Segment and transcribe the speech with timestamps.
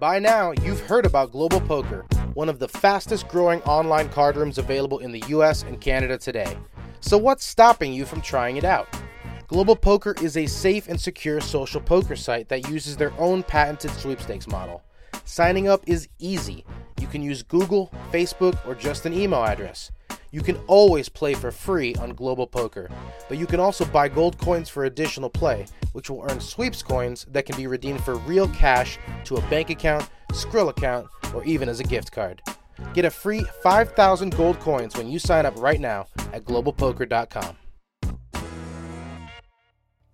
[0.00, 2.04] By now, you've heard about Global Poker,
[2.34, 6.58] one of the fastest growing online card rooms available in the US and Canada today.
[6.98, 8.88] So, what's stopping you from trying it out?
[9.46, 13.92] Global Poker is a safe and secure social poker site that uses their own patented
[13.92, 14.82] sweepstakes model.
[15.24, 16.64] Signing up is easy.
[17.00, 19.92] You can use Google, Facebook, or just an email address.
[20.34, 22.90] You can always play for free on Global Poker,
[23.28, 27.24] but you can also buy gold coins for additional play, which will earn sweeps coins
[27.30, 31.68] that can be redeemed for real cash to a bank account, Skrill account, or even
[31.68, 32.42] as a gift card.
[32.94, 37.56] Get a free 5,000 gold coins when you sign up right now at globalpoker.com.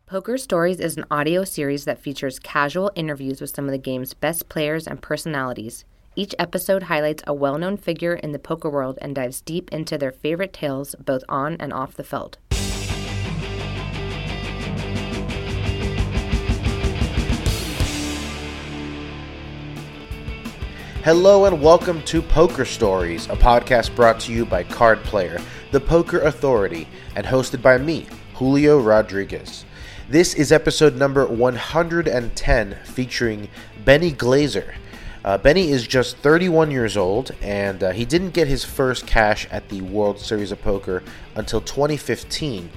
[0.05, 4.12] Poker Stories is an audio series that features casual interviews with some of the game's
[4.12, 5.87] best players and personalities.
[6.20, 9.97] Each episode highlights a well known figure in the poker world and dives deep into
[9.97, 12.37] their favorite tales both on and off the felt.
[21.02, 25.80] Hello and welcome to Poker Stories, a podcast brought to you by Card Player, the
[25.80, 26.86] poker authority,
[27.17, 29.64] and hosted by me, Julio Rodriguez.
[30.11, 33.48] This is episode number 110 featuring
[33.86, 34.75] Benny Glaser.
[35.23, 39.47] Uh, Benny is just 31 years old, and uh, he didn't get his first cash
[39.51, 41.03] at the World Series of Poker
[41.35, 42.71] until 2015.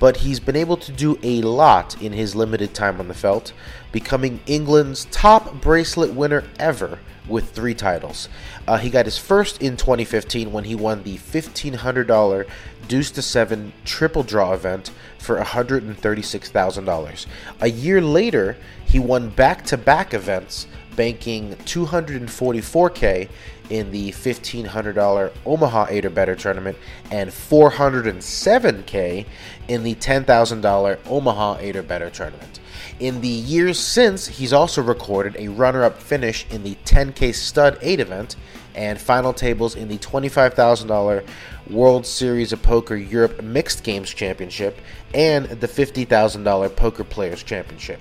[0.00, 3.52] But he's been able to do a lot in his limited time on the felt,
[3.92, 6.98] becoming England's top bracelet winner ever
[7.28, 8.28] with three titles.
[8.66, 12.48] Uh, he got his first in 2015 when he won the $1,500
[12.88, 17.26] Deuce to Seven Triple Draw event for $136,000.
[17.60, 23.28] A year later, he won back to back events banking 244k
[23.70, 26.78] in the $1,500 Omaha 8 or Better tournament
[27.10, 29.26] and 407k
[29.68, 32.60] in the $10,000 Omaha 8 or Better tournament.
[32.98, 37.78] In the years since, he's also recorded a runner up finish in the 10k Stud
[37.82, 38.36] 8 event
[38.74, 41.26] and final tables in the $25,000
[41.70, 44.78] World Series of Poker Europe Mixed Games Championship
[45.12, 48.00] and the $50,000 Poker Players Championship.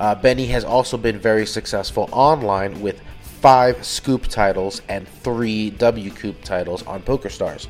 [0.00, 6.42] Uh, Benny has also been very successful online with five SCOOP titles and three WCOOP
[6.42, 7.68] titles on PokerStars.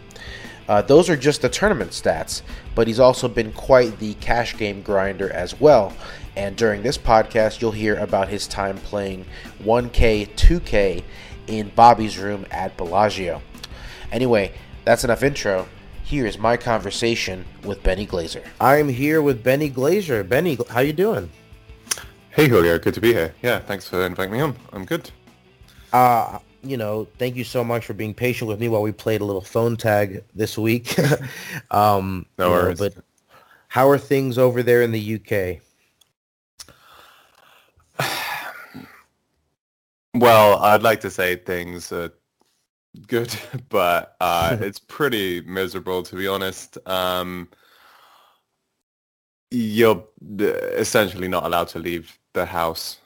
[0.68, 2.42] Uh, those are just the tournament stats,
[2.76, 5.92] but he's also been quite the cash game grinder as well.
[6.36, 9.26] And during this podcast, you'll hear about his time playing
[9.64, 11.02] 1K, 2K
[11.48, 13.42] in Bobby's room at Bellagio.
[14.12, 14.52] Anyway,
[14.84, 15.66] that's enough intro.
[16.04, 18.44] Here is my conversation with Benny Glaser.
[18.60, 20.22] I'm here with Benny Glaser.
[20.22, 21.30] Benny, how you doing?
[22.32, 23.34] Hey Julio, good to be here.
[23.42, 24.54] Yeah, thanks for inviting me on.
[24.72, 25.10] I'm good.
[25.92, 29.20] Uh, you know, thank you so much for being patient with me while we played
[29.20, 30.96] a little phone tag this week.
[31.72, 32.80] um, no worries.
[32.80, 33.04] Know, but
[33.66, 35.58] how are things over there in the UK?
[40.14, 42.12] well, I'd like to say things are
[43.08, 43.34] good,
[43.68, 46.78] but uh, it's pretty miserable to be honest.
[46.86, 47.48] Um,
[49.50, 50.04] you're
[50.38, 52.98] essentially not allowed to leave the house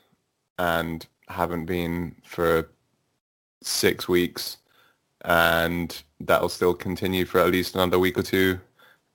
[0.58, 2.70] and haven't been for
[3.62, 4.58] six weeks
[5.24, 8.60] and that'll still continue for at least another week or two.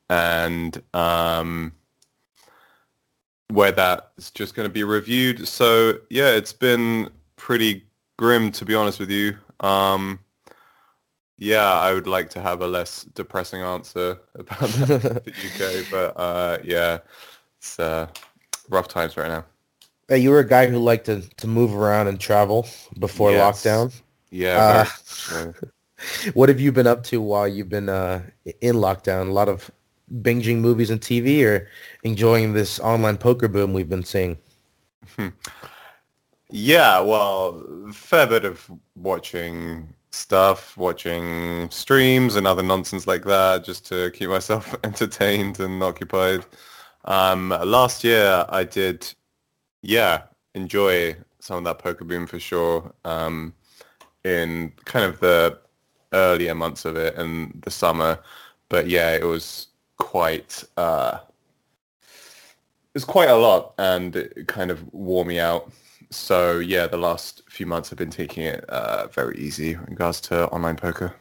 [0.09, 1.71] And um,
[3.49, 5.47] where that's just going to be reviewed.
[5.47, 7.85] So yeah it's been pretty
[8.17, 9.37] grim to be honest with you.
[9.59, 10.19] Um,
[11.39, 16.57] yeah i would like to have a less depressing answer about the uk but uh,
[16.63, 16.99] yeah
[17.57, 18.07] it's uh,
[18.69, 19.45] rough times right now
[20.09, 23.63] Hey, you were a guy who liked to, to move around and travel before yes.
[23.63, 23.93] lockdown.
[24.31, 24.87] Yeah.
[25.31, 25.51] Uh,
[26.33, 28.23] what have you been up to while you've been uh,
[28.61, 29.29] in lockdown?
[29.29, 29.69] A lot of
[30.11, 31.67] binging movies and TV, or
[32.01, 34.39] enjoying this online poker boom we've been seeing?
[35.15, 35.27] Hmm.
[36.49, 43.85] Yeah, well, fair bit of watching stuff, watching streams and other nonsense like that, just
[43.87, 46.45] to keep myself entertained and occupied.
[47.05, 49.13] Um, last year, I did
[49.81, 50.23] yeah,
[50.55, 52.93] enjoy some of that poker boom for sure.
[53.05, 53.53] Um,
[54.23, 55.57] in kind of the
[56.13, 58.19] earlier months of it and the summer,
[58.67, 59.67] but yeah, it was
[59.97, 61.19] quite uh,
[62.01, 65.71] it was quite a lot, and it kind of wore me out.
[66.09, 70.19] So yeah, the last few months I've been taking it uh, very easy in regards
[70.21, 71.15] to online poker.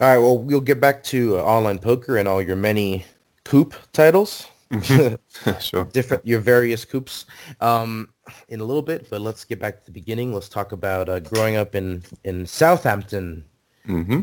[0.00, 3.04] All right, well, we'll get back to uh, online poker and all your many
[3.44, 4.48] coop titles.
[5.60, 5.84] sure.
[5.86, 7.26] Different your various coops
[7.60, 8.08] um,
[8.48, 10.32] in a little bit, but let's get back to the beginning.
[10.32, 13.44] Let's talk about uh, growing up in in Southampton.
[13.86, 14.22] Mm-hmm.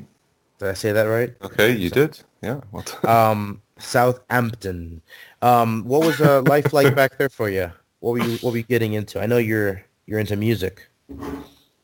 [0.59, 1.33] Did I say that right?
[1.42, 2.19] Okay, you so, did.
[2.42, 2.62] Yeah.
[2.71, 3.03] What?
[3.09, 5.01] um, Southampton.
[5.42, 7.71] Um, what was uh, life like back there for you?
[8.00, 9.21] What were you What were you getting into?
[9.21, 10.88] I know you're you're into music.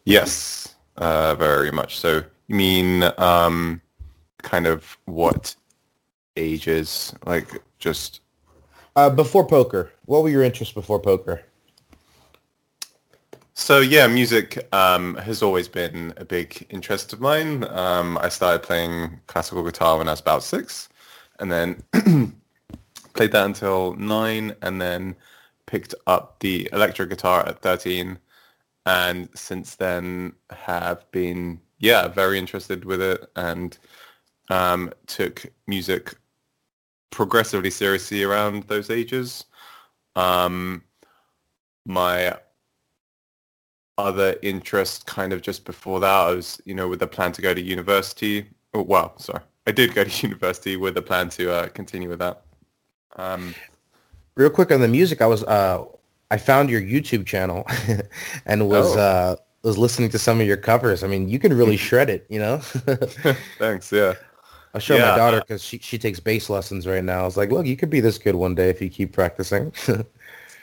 [0.06, 2.24] Yes, uh, very much so.
[2.48, 3.82] You mean um,
[4.42, 5.56] kind of what
[6.36, 7.14] ages?
[7.26, 8.22] Like just
[8.98, 11.44] Uh, before poker, what were your interests before poker?
[13.54, 17.64] So yeah, music um, has always been a big interest of mine.
[17.66, 20.90] Um, I started playing classical guitar when I was about six,
[21.40, 21.84] and then
[23.14, 25.16] played that until nine, and then
[25.68, 28.18] picked up the electric guitar at thirteen,
[28.88, 33.78] and since then have been yeah very interested with it, and
[34.50, 36.16] um, took music
[37.12, 39.46] progressively seriously around those ages.
[40.16, 40.84] Um,
[41.86, 42.38] my
[43.98, 47.42] other interest kind of just before that, I was, you know, with the plan to
[47.42, 48.46] go to university.
[48.74, 49.42] Oh, well, sorry.
[49.66, 52.42] I did go to university with a plan to uh, continue with that.
[53.16, 53.56] Um,
[54.36, 55.84] Real quick on the music, I was uh,
[56.30, 57.66] I found your YouTube channel
[58.46, 59.00] and was Oh.
[59.00, 61.04] uh, was listening to some of your covers.
[61.04, 62.60] I mean, you can really shred it, you know.
[63.58, 63.92] thanks.
[63.92, 64.14] Yeah.
[64.74, 67.22] I'll show my daughter because she she takes bass lessons right now.
[67.22, 69.74] I was like, look, you could be this good one day if you keep practicing.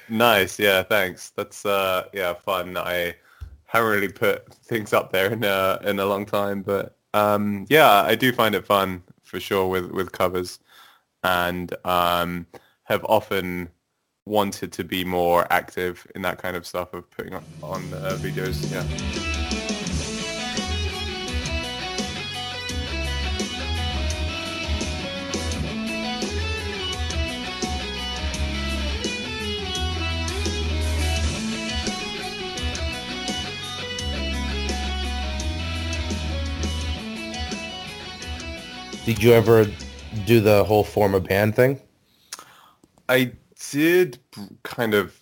[0.09, 0.59] Nice.
[0.59, 0.83] Yeah.
[0.83, 1.31] Thanks.
[1.31, 2.77] That's uh, yeah, fun.
[2.77, 3.15] I
[3.65, 8.03] haven't really put things up there in a in a long time, but um, yeah,
[8.03, 10.59] I do find it fun for sure with with covers,
[11.23, 12.47] and um,
[12.85, 13.69] have often
[14.27, 18.17] wanted to be more active in that kind of stuff of putting on, on uh,
[18.21, 18.71] videos.
[18.73, 19.64] Yeah.
[39.05, 39.67] Did you ever
[40.25, 41.79] do the whole form a band thing?
[43.11, 43.33] I
[43.71, 44.19] did
[44.63, 45.21] kind of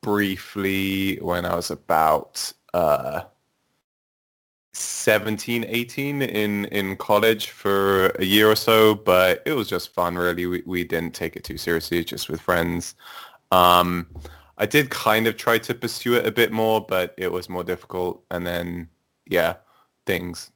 [0.00, 3.22] briefly when I was about uh,
[4.72, 10.16] 17, 18 in, in college for a year or so, but it was just fun
[10.16, 10.46] really.
[10.46, 12.96] We, we didn't take it too seriously, just with friends.
[13.52, 14.08] Um,
[14.58, 17.62] I did kind of try to pursue it a bit more, but it was more
[17.62, 18.24] difficult.
[18.32, 18.88] And then,
[19.28, 19.54] yeah,
[20.06, 20.50] things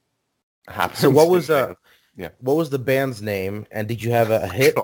[0.66, 0.98] happened.
[0.98, 1.74] So what was uh,
[2.16, 2.30] Yeah.
[2.40, 4.76] what was the band's name, and did you have a, hit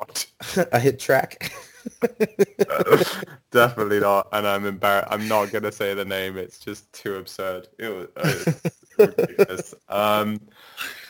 [0.72, 1.52] a hit track?
[3.50, 5.08] Definitely not, and I'm embarrassed.
[5.10, 6.36] I'm not gonna say the name.
[6.36, 7.68] It's just too absurd.
[7.78, 8.52] It was uh,
[8.98, 9.74] ridiculous.
[9.88, 10.40] Um,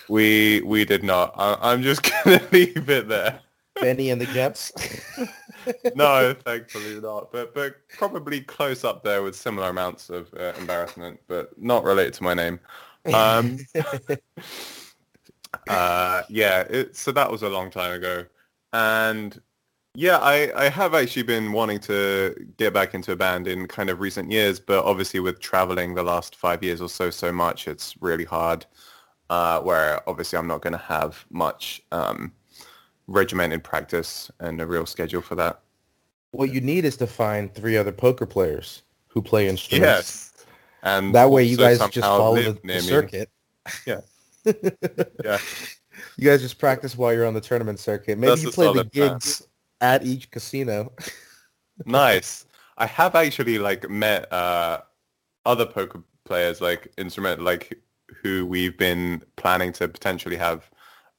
[0.08, 1.34] we we did not.
[1.36, 3.40] I, I'm just gonna leave it there.
[3.80, 4.72] Benny and the Jets.
[5.94, 7.32] No, thankfully not.
[7.32, 12.14] But but probably close up there with similar amounts of uh, embarrassment, but not related
[12.14, 12.60] to my name.
[13.12, 13.58] Um,
[15.68, 18.24] uh, yeah, it, so that was a long time ago,
[18.72, 19.40] and
[19.94, 23.90] yeah, I, I have actually been wanting to get back into a band in kind
[23.90, 27.68] of recent years, but obviously with traveling the last five years or so so much,
[27.68, 28.64] it's really hard.
[29.28, 32.32] Uh, where obviously I'm not going to have much um,
[33.06, 35.60] regimented practice and a real schedule for that.
[36.32, 40.32] what you need is to find three other poker players who play instruments.
[40.36, 40.46] Yes,
[40.82, 43.30] and That way, you guys just follow the, the circuit.
[43.86, 44.00] Yeah.
[44.44, 45.38] Yeah.
[46.16, 48.18] You guys just practice while you're on the tournament circuit.
[48.18, 49.12] Maybe That's you play the solid plan.
[49.12, 49.46] gigs
[49.80, 50.92] at each casino.
[51.86, 52.46] nice.
[52.78, 54.80] I have actually like met uh,
[55.44, 57.78] other poker players, like instrument, like
[58.22, 60.70] who we've been planning to potentially have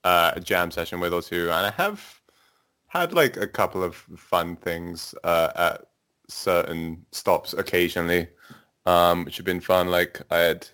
[0.04, 2.22] uh, a jam session with or two, and I have
[2.88, 5.86] had like a couple of fun things uh, at
[6.28, 8.28] certain stops occasionally,
[8.86, 9.90] um, which have been fun.
[9.90, 10.68] Like I had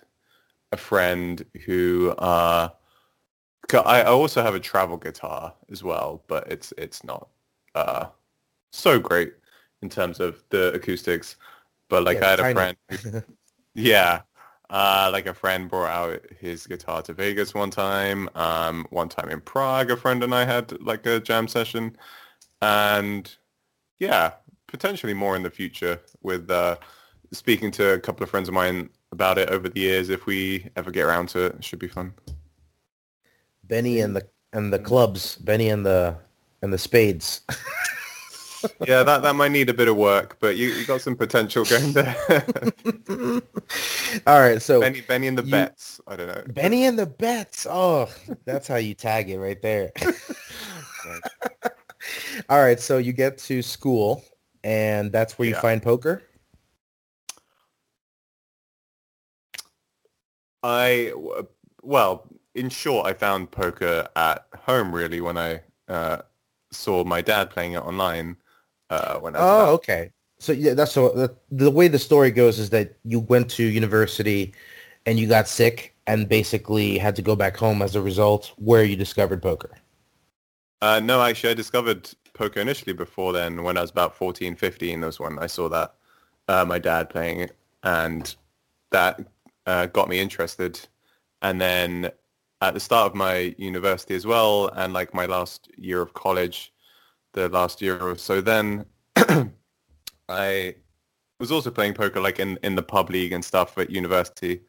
[0.72, 2.70] a friend who uh,
[3.72, 7.28] I I also have a travel guitar as well, but it's it's not
[7.74, 8.06] uh,
[8.72, 9.34] so great
[9.82, 11.36] in terms of the acoustics.
[11.88, 13.22] But like Yeah, I had a friend, who-
[13.74, 14.22] yeah,
[14.70, 18.28] uh, like a friend brought out his guitar to Vegas one time.
[18.36, 21.96] Um, one time in Prague, a friend and I had like a jam session,
[22.62, 23.34] and
[23.98, 24.32] yeah,
[24.68, 26.76] potentially more in the future with uh,
[27.32, 30.08] speaking to a couple of friends of mine about it over the years.
[30.08, 32.14] If we ever get around to it, it should be fun.
[33.64, 35.36] Benny and the and the clubs.
[35.36, 36.16] Benny and the
[36.62, 37.42] and the spades.
[38.86, 41.64] yeah, that, that might need a bit of work, but you, you got some potential
[41.64, 42.14] going there.
[44.26, 46.00] All right, so Benny, Benny and the You- Bets.
[46.06, 46.42] I don't know.
[46.52, 47.66] Benny and the bets.
[47.68, 48.08] Oh,
[48.44, 49.92] that's how you tag it right there.
[52.48, 54.24] All right, so you get to school,
[54.64, 56.22] and that's where you find poker.
[60.62, 61.12] I
[61.82, 66.18] well, in short, I found poker at home really when I uh,
[66.70, 68.36] saw my dad playing it online
[68.90, 70.12] uh, when I was Oh, about okay.
[70.38, 73.64] So yeah, that's so the, the way the story goes is that you went to
[73.64, 74.54] university
[75.06, 78.84] and you got sick and basically had to go back home as a result where
[78.84, 79.70] you discovered poker.
[80.82, 85.00] Uh, no, actually, I discovered poker initially before then when I was about 14, 15.
[85.00, 85.94] That was when I saw that
[86.48, 88.34] uh, my dad playing it, and
[88.90, 89.20] that
[89.66, 90.80] uh, got me interested.
[91.42, 92.10] And then
[92.60, 96.72] at the start of my university as well, and like my last year of college,
[97.32, 98.84] the last year or so, then
[100.28, 100.74] I
[101.38, 104.60] was also playing poker like in, in the pub league and stuff at university.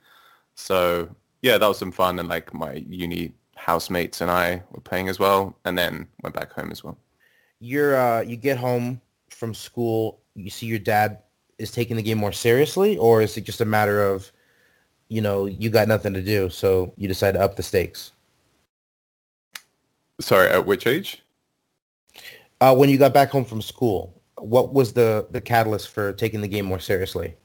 [0.56, 5.10] So yeah, that was some fun, and like my uni housemates and I were playing
[5.10, 6.98] as well, and then went back home as well.
[7.60, 11.20] You're uh, you get home from school, you see your dad
[11.58, 14.32] is taking the game more seriously, or is it just a matter of,
[15.12, 18.14] you know, you got nothing to do, so you decide to up the stakes?
[20.20, 21.22] Sorry, at which age?
[22.62, 26.42] Uh, when you got back home from school, what was the the catalyst for taking
[26.42, 27.36] the game more seriously?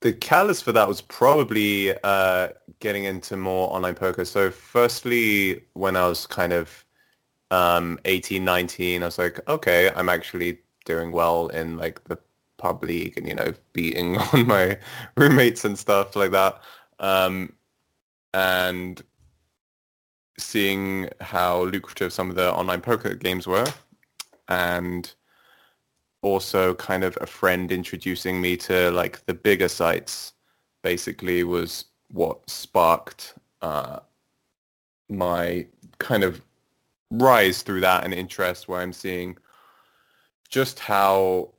[0.00, 2.48] the catalyst for that was probably uh,
[2.80, 4.24] getting into more online poker.
[4.24, 6.84] So firstly, when I was kind of
[7.50, 12.18] um, 18, 19, I was like, okay, I'm actually doing well in like the
[12.58, 14.78] pub league and, you know, beating on my
[15.16, 16.60] roommates and stuff like that.
[16.98, 17.52] Um,
[18.34, 19.02] and
[20.38, 23.66] seeing how lucrative some of the online poker games were
[24.48, 25.14] and
[26.22, 30.32] also kind of a friend introducing me to like the bigger sites
[30.82, 33.98] basically was what sparked uh,
[35.08, 35.66] my
[35.98, 36.42] kind of
[37.10, 39.36] rise through that and interest where I'm seeing
[40.48, 41.50] just how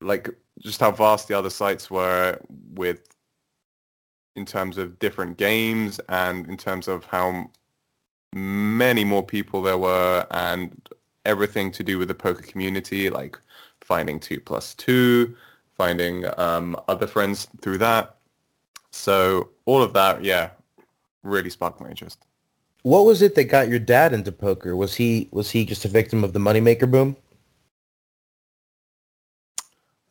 [0.00, 0.28] like
[0.58, 2.38] just how vast the other sites were
[2.74, 3.00] with
[4.36, 7.50] in terms of different games and in terms of how
[8.32, 10.88] many more people there were and
[11.24, 13.38] everything to do with the poker community like
[13.80, 15.34] finding two plus two,
[15.76, 18.16] finding um, other friends through that.
[18.92, 20.50] So all of that, yeah,
[21.22, 22.24] really sparked my interest.
[22.82, 24.74] What was it that got your dad into poker?
[24.76, 27.16] Was he was he just a victim of the moneymaker boom?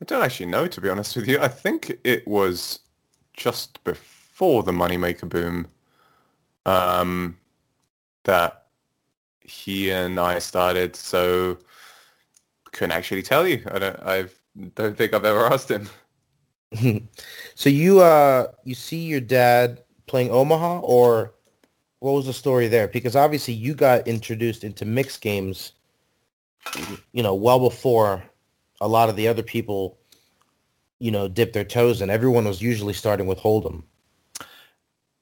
[0.01, 1.39] I don't actually know, to be honest with you.
[1.39, 2.79] I think it was
[3.33, 5.67] just before the moneymaker boom
[6.65, 7.37] um,
[8.23, 8.67] that
[9.41, 10.95] he and I started.
[10.95, 11.57] So
[12.71, 13.63] couldn't actually tell you.
[13.71, 13.99] I don't.
[13.99, 14.25] I
[14.75, 15.89] don't think I've ever asked him.
[17.55, 21.33] so you uh you see your dad playing Omaha, or
[21.99, 22.87] what was the story there?
[22.87, 25.73] Because obviously you got introduced into mixed games,
[27.11, 28.23] you know, well before
[28.81, 29.97] a lot of the other people,
[30.99, 32.09] you know, dipped their toes in.
[32.09, 33.83] Everyone was usually starting with Hold'em.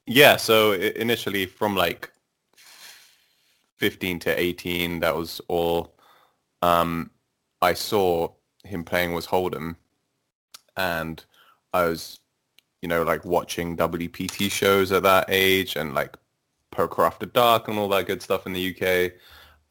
[0.06, 0.38] Yeah.
[0.38, 2.12] So initially, from like
[3.76, 5.96] fifteen to eighteen, that was all.
[6.62, 7.12] Um,
[7.62, 8.30] I saw
[8.64, 9.76] him playing was Hold'em,
[10.76, 11.24] and
[11.74, 12.20] I was,
[12.82, 16.18] you know, like watching WPT shows at that age and like
[16.72, 19.14] Poker After Dark and all that good stuff in the UK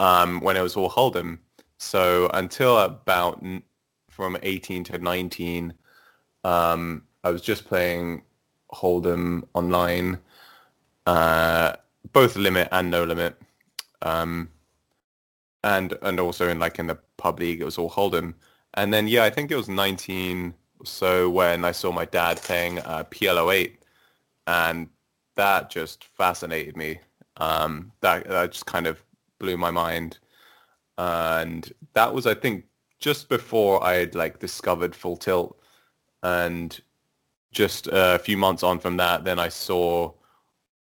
[0.00, 1.38] um, when it was all Hold'em.
[1.78, 3.42] So until about
[4.16, 5.74] from 18 to 19,
[6.42, 8.22] um, I was just playing
[8.72, 10.18] Hold'em online,
[11.06, 11.74] uh,
[12.12, 13.36] both limit and no limit.
[14.00, 14.48] Um,
[15.64, 18.34] and and also in like in the pub league it was all Hold'em.
[18.74, 22.38] And then yeah, I think it was 19 or so when I saw my dad
[22.38, 23.72] playing uh, PLO8,
[24.46, 24.88] and
[25.34, 27.00] that just fascinated me.
[27.36, 29.02] Um, that that just kind of
[29.38, 30.18] blew my mind,
[30.96, 32.64] and that was I think
[32.98, 35.58] just before I had like discovered Full Tilt,
[36.22, 36.78] and
[37.52, 40.12] just a few months on from that, then I saw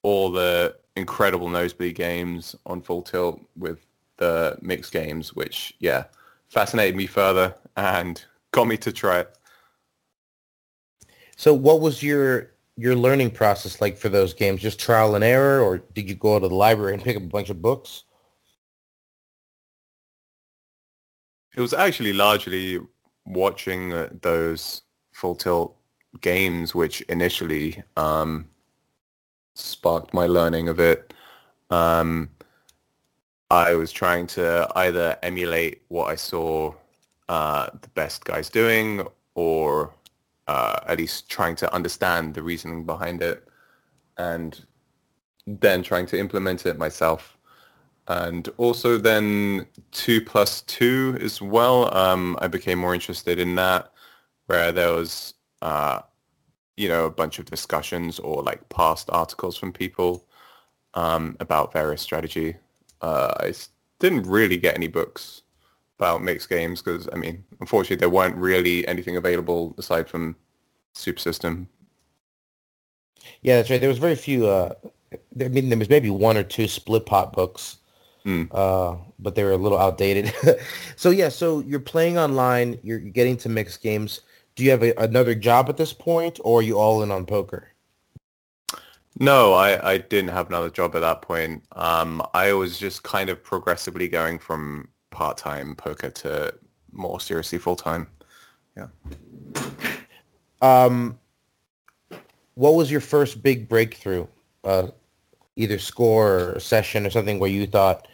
[0.03, 3.85] all the incredible nosebleed games on Full Tilt with
[4.17, 6.05] the mixed games, which yeah,
[6.49, 9.37] fascinated me further and got me to try it.
[11.35, 14.61] So, what was your your learning process like for those games?
[14.61, 17.27] Just trial and error, or did you go to the library and pick up a
[17.27, 18.03] bunch of books?
[21.55, 22.79] It was actually largely
[23.25, 24.81] watching uh, those
[25.13, 25.75] full tilt
[26.19, 28.49] games, which initially um,
[29.53, 31.13] sparked my learning of it.
[31.69, 32.29] Um,
[33.49, 36.73] I was trying to either emulate what I saw
[37.29, 39.93] uh, the best guys doing or
[40.47, 43.47] uh, at least trying to understand the reasoning behind it
[44.17, 44.65] and
[45.47, 47.34] then trying to implement it myself.
[48.07, 51.95] And also then 2 plus 2 as well.
[51.95, 53.91] Um, I became more interested in that
[54.45, 56.01] where there was, uh,
[56.77, 60.25] you know, a bunch of discussions or like past articles from people
[60.93, 62.55] um, about various strategy
[63.01, 63.53] uh, I
[63.99, 65.43] didn't really get any books
[65.99, 70.35] about mixed games because I mean, unfortunately, there weren't really anything available aside from
[70.93, 71.67] Super System.
[73.41, 73.79] Yeah, that's right.
[73.79, 74.47] There was very few.
[74.47, 74.73] Uh,
[75.39, 77.77] I mean, there was maybe one or two split pot books,
[78.25, 78.47] Mm.
[78.51, 80.33] uh, but they were a little outdated.
[80.95, 82.79] so yeah, so you're playing online.
[82.81, 84.21] You're getting to mixed games.
[84.55, 87.25] Do you have a, another job at this point, or are you all in on
[87.25, 87.69] poker?
[89.19, 91.63] No, I, I didn't have another job at that point.
[91.73, 96.53] Um, I was just kind of progressively going from part-time poker to
[96.91, 98.07] more seriously full-time.
[98.75, 98.87] Yeah.
[100.61, 101.17] Um,
[102.55, 104.27] what was your first big breakthrough?
[104.63, 104.87] Uh,
[105.55, 108.07] either score or session or something where you thought,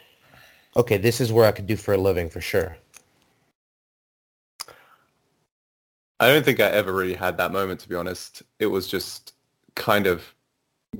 [0.76, 2.76] okay, this is where I could do for a living for sure.
[6.20, 8.42] I don't think I ever really had that moment, to be honest.
[8.60, 9.34] It was just
[9.74, 10.22] kind of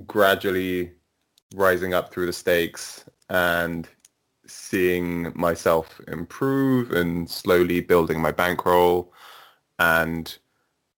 [0.06, 0.92] gradually
[1.54, 3.88] rising up through the stakes and
[4.46, 9.12] seeing myself improve and slowly building my bankroll
[9.78, 10.38] and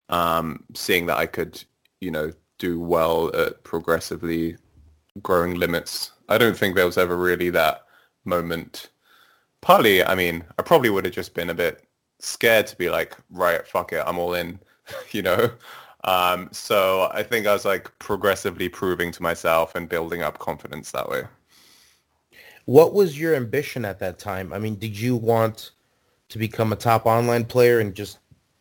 [0.09, 1.63] um, seeing that I could,
[2.01, 4.57] you know, do well at progressively
[5.23, 6.13] growing limits.
[6.29, 7.85] I don't think there was ever really that
[8.25, 8.91] moment.
[9.61, 11.85] Partly, I mean, I probably would have just been a bit
[12.19, 14.59] scared to be like, right, fuck it, I'm all in,
[15.11, 15.51] you know?
[16.05, 20.91] Um, so I think I was like progressively proving to myself and building up confidence
[20.91, 21.25] that way.
[22.67, 24.53] What was your ambition at that time?
[24.53, 25.73] I mean, did you want
[26.29, 28.19] to become a top online player and just,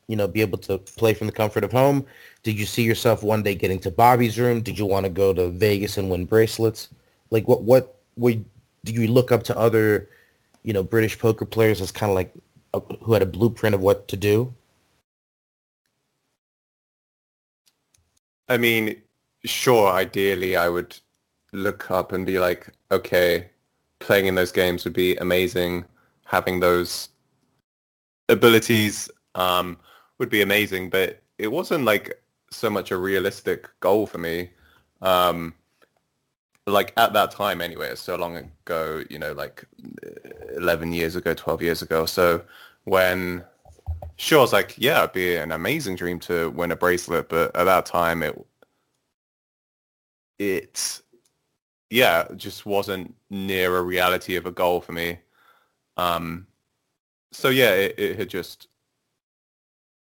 [0.08, 2.06] you know, be able to play from the comfort of home?
[2.44, 4.62] Did you see yourself one day getting to Bobby's room?
[4.62, 6.90] Did you want to go to Vegas and win bracelets?
[7.30, 8.36] Like what what were
[8.84, 10.10] do you look up to other,
[10.64, 12.34] you know, British poker players as kind of like
[12.74, 14.54] a, who had a blueprint of what to do?
[18.50, 19.02] I mean,
[19.46, 20.98] sure, ideally I would
[21.54, 23.50] look up and be like, okay,
[24.00, 25.86] playing in those games would be amazing.
[26.26, 27.10] Having those
[28.30, 29.78] abilities um,
[30.18, 32.22] would be amazing, but it wasn't like
[32.52, 34.50] so much a realistic goal for me.
[35.02, 35.54] Um,
[36.66, 39.66] like at that time anyway, so long ago, you know, like
[40.56, 42.06] 11 years ago, 12 years ago.
[42.06, 42.42] So
[42.86, 43.44] when,
[44.16, 47.56] sure, I was like, yeah, it'd be an amazing dream to win a bracelet, but
[47.56, 48.46] at that time it,
[50.40, 51.02] it,
[51.90, 55.20] yeah, just wasn't near a reality of a goal for me.
[55.98, 56.48] Um,
[57.32, 58.68] so yeah, it, it had just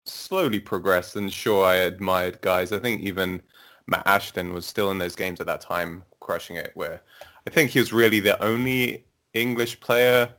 [0.05, 2.73] slowly progressed and sure I admired guys.
[2.73, 3.41] I think even
[3.87, 7.03] Matt Ashton was still in those games at that time crushing it where
[7.45, 10.33] I think he was really the only English player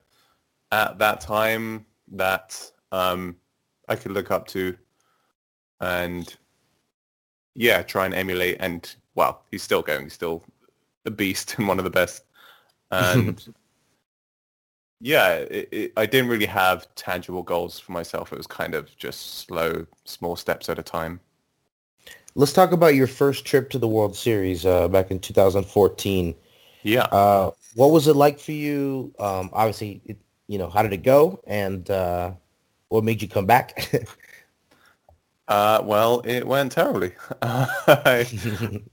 [0.72, 3.36] at that time that um,
[3.90, 4.78] I could look up to
[5.82, 6.34] and
[7.56, 10.46] yeah, try and emulate and well, he's still going, he's still
[11.06, 12.24] a beast and one of the best.
[12.90, 13.46] And
[15.02, 18.32] yeah, it, it, I didn't really have tangible goals for myself.
[18.32, 21.20] It was kind of just slow, small steps at a time.
[22.34, 26.34] Let's talk about your first trip to the World Series uh, back in 2014.
[26.84, 27.04] Yeah.
[27.04, 29.14] Uh, what was it like for you?
[29.20, 30.18] Um, obviously, it,
[30.48, 32.32] you know, how did it go, and uh,
[32.88, 33.94] what made you come back?
[35.50, 37.12] uh, well, it went terribly.
[37.42, 38.26] I,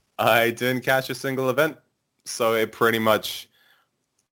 [0.19, 1.77] I didn't catch a single event,
[2.25, 3.47] so it pretty much,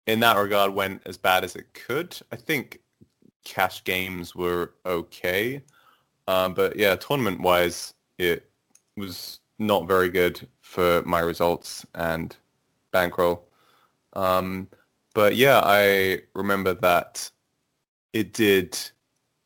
[0.07, 2.19] in that regard, went as bad as it could.
[2.33, 2.81] I think
[3.45, 5.63] cash games were okay,
[6.29, 8.50] um, but yeah, tournament-wise, it
[9.01, 12.37] was not very good for my results and
[12.93, 13.47] bankroll.
[14.15, 14.69] Um,
[15.15, 17.31] but yeah, I remember that
[18.13, 18.79] it did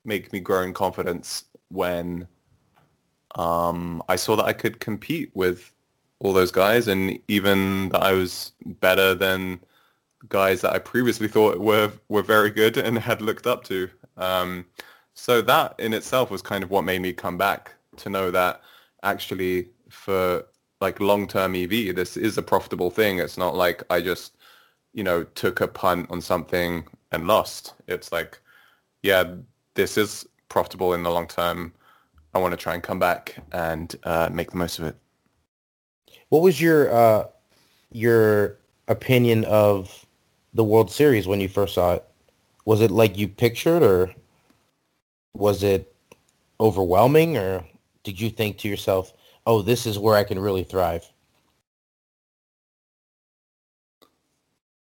[0.05, 2.29] make me grow in confidence when
[3.37, 5.73] um, I saw that I could compete with
[6.21, 9.61] all those guys and even that I was better than
[10.29, 13.88] guys that I previously thought were were very good and had looked up to.
[14.17, 14.67] Um,
[15.14, 18.61] so that in itself was kind of what made me come back to know that
[19.05, 20.45] actually for
[20.81, 23.19] like long-term EV, this is a profitable thing.
[23.19, 24.37] It's not like I just,
[24.93, 27.75] you know, took a punt on something and lost.
[27.87, 28.38] It's like,
[29.03, 29.35] yeah,
[29.75, 31.73] this is profitable in the long term.
[32.35, 34.97] I want to try and come back and uh, make the most of it.
[36.31, 37.27] What was your uh,
[37.93, 40.05] your opinion of
[40.53, 42.05] the World Series when you first saw it?
[42.64, 44.12] Was it like you pictured, or
[45.35, 45.95] was it
[46.61, 47.64] overwhelming, or
[48.05, 49.12] did you think to yourself,
[49.47, 51.05] "Oh, this is where I can really thrive"?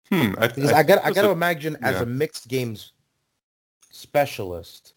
[0.10, 0.34] Hmm.
[0.38, 2.92] I, Because I, got I got to a- imagine as a mixed games
[3.90, 4.94] specialist,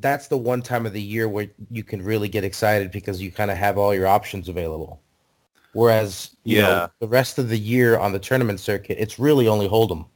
[0.00, 3.30] that's the one time of the year where you can really get excited because you
[3.30, 5.00] kind of have all your options available.
[5.72, 6.86] Whereas, you know, Yeah.
[7.00, 10.06] the rest of the year on the tournament circuit, it's really only Hold'em.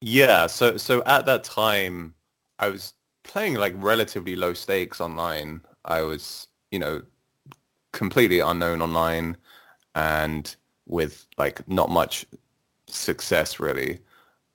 [0.00, 2.14] Yeah, so so at that time,
[2.58, 2.92] I was
[3.24, 5.60] playing like relatively low stakes online.
[5.84, 7.02] I was, you know,
[7.92, 9.36] completely unknown online
[9.94, 10.54] and
[10.86, 12.26] with like not much
[12.86, 13.98] success really.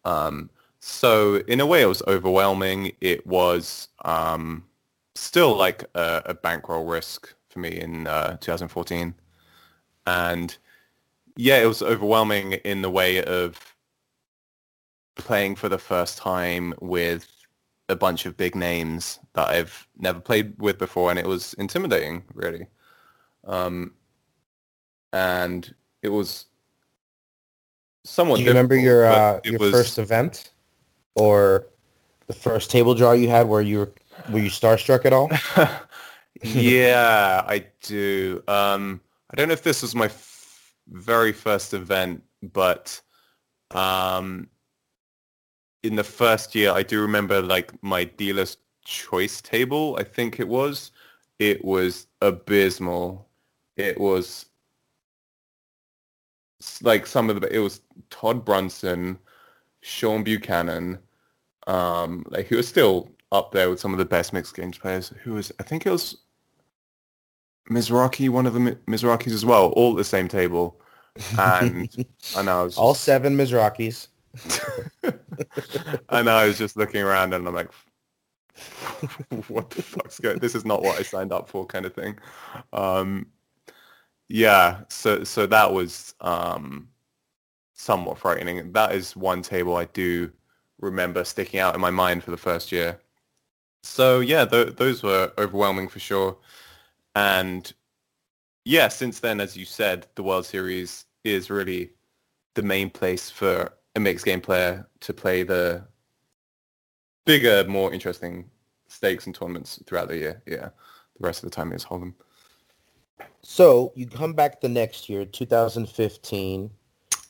[0.06, 2.94] Um, so in a way, it was overwhelming.
[3.02, 4.64] It was um,
[5.16, 9.14] still like a, a, bankroll risk for me in uh, 2014,
[10.08, 10.58] and
[11.36, 13.76] yeah, it was overwhelming in the way of
[15.16, 17.28] playing for the first time with
[17.90, 22.24] a bunch of big names that I've never played with before, and it was intimidating,
[22.34, 22.68] really.
[23.46, 23.94] Um,
[25.12, 25.74] and
[26.04, 26.46] it was
[28.06, 28.38] somewhat.
[28.38, 29.72] Do you remember your uh, your was...
[29.72, 30.52] first event,
[31.16, 31.68] or
[32.28, 33.92] the first table draw you had, where you were
[34.32, 35.30] were you starstruck at all?
[36.44, 38.44] yeah, I do.
[38.48, 43.02] Um, I don't know if this was my f- very first event, but
[43.72, 44.48] um,
[45.84, 49.98] in the first year, I do remember like my dealer's choice table.
[50.00, 50.92] I think it was.
[51.40, 53.28] It was abysmal.
[53.78, 54.46] It was
[56.82, 57.56] like some of the.
[57.56, 59.18] It was Todd Brunson,
[59.82, 61.00] Shawn Buchanan,
[61.68, 65.14] um, like who was still up there with some of the best mixed games players.
[65.24, 66.18] Who was I think it was
[67.70, 70.80] Mizrachi, one of the Mizrachis as well, all at the same table.
[71.38, 71.90] And
[72.38, 74.08] and I was all seven Mizrachis.
[76.10, 77.72] and I was just looking around and I'm like,
[79.48, 80.40] what the fuck's going?
[80.40, 82.18] This is not what I signed up for, kind of thing.
[82.74, 83.28] Um,
[84.28, 86.90] yeah, so so that was um,
[87.74, 88.72] somewhat frightening.
[88.74, 90.32] That is one table I do
[90.80, 93.00] remember sticking out in my mind for the first year.
[93.84, 96.38] So yeah, th- those were overwhelming for sure.
[97.16, 97.72] And
[98.66, 101.92] yeah, since then, as you said, the World Series is really
[102.56, 105.84] the main place for a mixed game player to play the
[107.26, 108.50] bigger, more interesting
[108.88, 110.42] stakes and tournaments throughout the year.
[110.46, 110.70] Yeah,
[111.20, 112.14] the rest of the time is Hold'em.
[113.42, 116.70] So you come back the next year, 2015,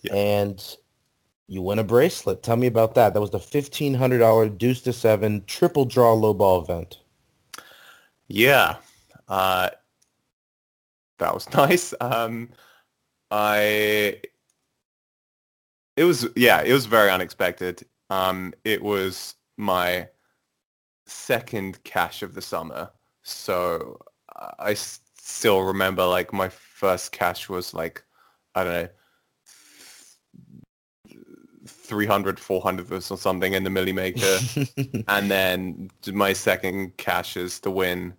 [0.04, 0.14] yeah.
[0.14, 0.78] and
[1.48, 2.44] you win a bracelet.
[2.44, 3.14] Tell me about that.
[3.14, 7.00] That was the $1,500 Deuce to Seven triple draw low ball event.
[8.28, 8.76] Yeah,
[9.28, 9.70] uh,
[11.18, 11.94] that was nice.
[12.00, 12.50] Um,
[13.32, 14.22] I
[16.00, 17.86] it was yeah, it was very unexpected.
[18.10, 20.08] Um, it was my
[21.06, 22.90] second cash of the summer,
[23.22, 24.00] so
[24.60, 28.02] I still remember like my first cash was like
[28.56, 28.90] I don't know
[31.68, 37.72] 300 400 or something in the milli maker and then my second cash is the
[37.72, 38.14] win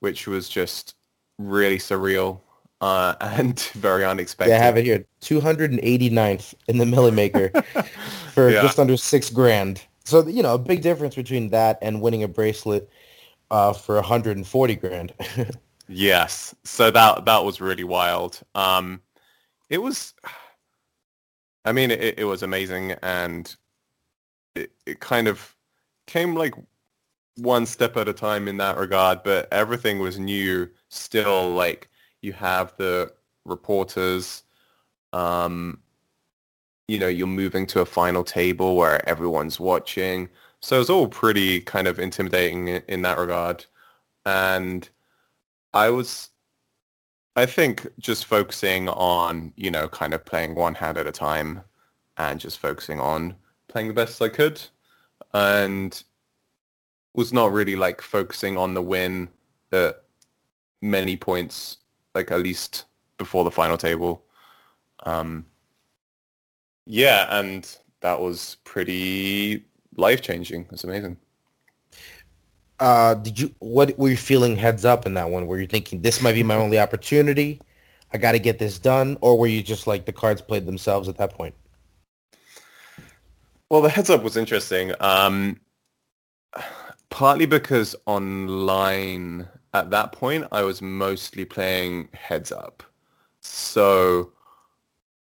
[0.00, 0.94] which was just
[1.38, 2.40] really surreal
[2.80, 4.52] uh, and very unexpected.
[4.52, 5.04] Yeah, I have it here.
[5.22, 7.50] 289th in the milli maker
[8.32, 8.62] for yeah.
[8.62, 9.82] just under six grand.
[10.04, 12.88] So, you know, a big difference between that and winning a bracelet
[13.50, 15.12] uh, for 140 grand.
[15.88, 16.54] yes.
[16.64, 18.40] So that that was really wild.
[18.54, 19.02] Um,
[19.68, 20.14] it was,
[21.64, 23.54] I mean, it, it was amazing and
[24.54, 25.54] it, it kind of
[26.06, 26.54] came like
[27.36, 31.88] one step at a time in that regard, but everything was new still like
[32.22, 33.12] you have the
[33.44, 34.42] reporters.
[35.12, 35.80] Um,
[36.86, 40.28] you know, you're moving to a final table where everyone's watching.
[40.60, 43.64] So it's all pretty kind of intimidating in, that regard.
[44.24, 44.88] And
[45.74, 46.30] I was,
[47.36, 51.62] I think, just focusing on, you know, kind of playing one hand at a time
[52.16, 53.36] and just focusing on
[53.68, 54.60] playing the best I could.
[55.34, 56.02] And
[57.14, 59.28] was not really like focusing on the win
[59.72, 60.02] at
[60.80, 61.78] many points
[62.18, 62.84] like at least
[63.16, 64.24] before the final table.
[65.04, 65.46] Um,
[66.84, 69.64] yeah, and that was pretty
[69.96, 70.66] life changing.
[70.72, 71.16] It's amazing.
[72.80, 73.54] Uh, did you?
[73.60, 75.46] What were you feeling heads up in that one?
[75.46, 77.60] Were you thinking this might be my only opportunity?
[78.12, 81.08] I got to get this done, or were you just like the cards played themselves
[81.08, 81.54] at that point?
[83.70, 84.92] Well, the heads up was interesting.
[85.00, 85.60] Um,
[87.10, 92.82] partly because online at that point, I was mostly playing heads up.
[93.40, 94.32] So,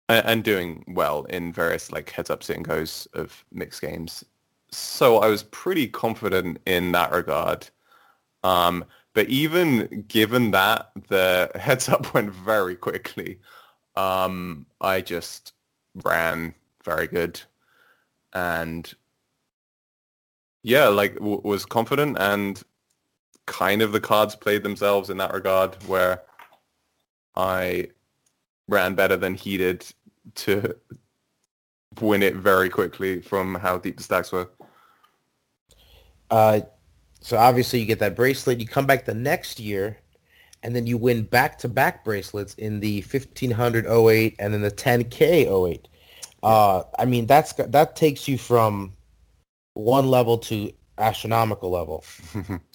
[0.08, 4.24] and doing well in various like heads up sit and goes of mixed games.
[4.70, 7.68] So I was pretty confident in that regard.
[8.44, 13.40] Um, but even given that, the heads up went very quickly.
[13.96, 15.52] Um, I just
[16.04, 17.40] ran very good
[18.32, 18.94] and
[20.62, 22.62] yeah, like w- was confident and
[23.46, 26.22] kind of the cards played themselves in that regard where
[27.34, 27.88] I
[28.68, 29.86] ran better than he did
[30.36, 30.76] to
[32.00, 34.48] win it very quickly from how deep the stacks were.
[36.30, 36.60] Uh,
[37.20, 38.60] so obviously you get that bracelet.
[38.60, 39.98] You come back the next year,
[40.62, 45.84] and then you win back-to-back bracelets in the 1500 O8 and then the 10K O8.
[46.42, 48.92] Uh, I mean, that's that takes you from
[49.74, 52.04] one level to astronomical level.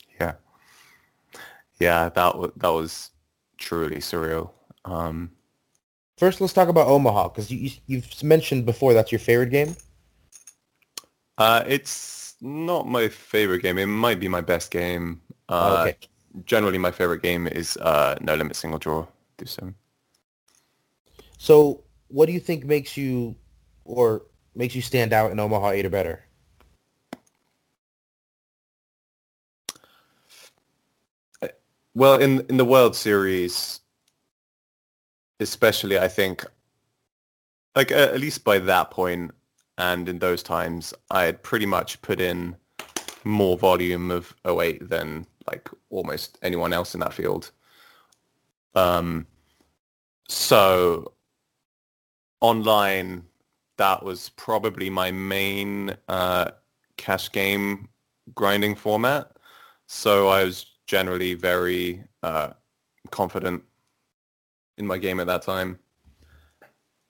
[1.80, 3.12] yeah, that was that was
[3.58, 4.52] truly surreal.
[4.86, 5.32] Um,
[6.18, 9.76] First, let's talk about Omaha because you, you have mentioned before that's your favorite game.
[11.38, 13.78] Uh, it's not my favorite game.
[13.78, 15.22] It might be my best game.
[15.48, 15.98] Uh, okay.
[16.46, 19.06] Generally, my favorite game is uh, No Limit Single Draw.
[19.38, 19.72] Do so.
[21.38, 23.36] So, what do you think makes you,
[23.86, 24.24] or
[24.56, 26.24] makes you stand out in Omaha Eight or better?
[31.98, 33.80] Well, in in the World Series,
[35.40, 36.46] especially, I think,
[37.76, 39.32] like uh, at least by that point
[39.80, 42.56] and in those times, I had pretty much put in
[43.24, 47.50] more volume of O8 than like almost anyone else in that field.
[48.76, 49.26] Um,
[50.30, 51.14] so
[52.42, 53.24] online,
[53.78, 56.52] that was probably my main uh,
[56.98, 57.90] cash game
[58.36, 59.32] grinding format.
[59.88, 62.50] So I was generally very uh,
[63.12, 63.64] confident
[64.78, 65.80] in my game at that time.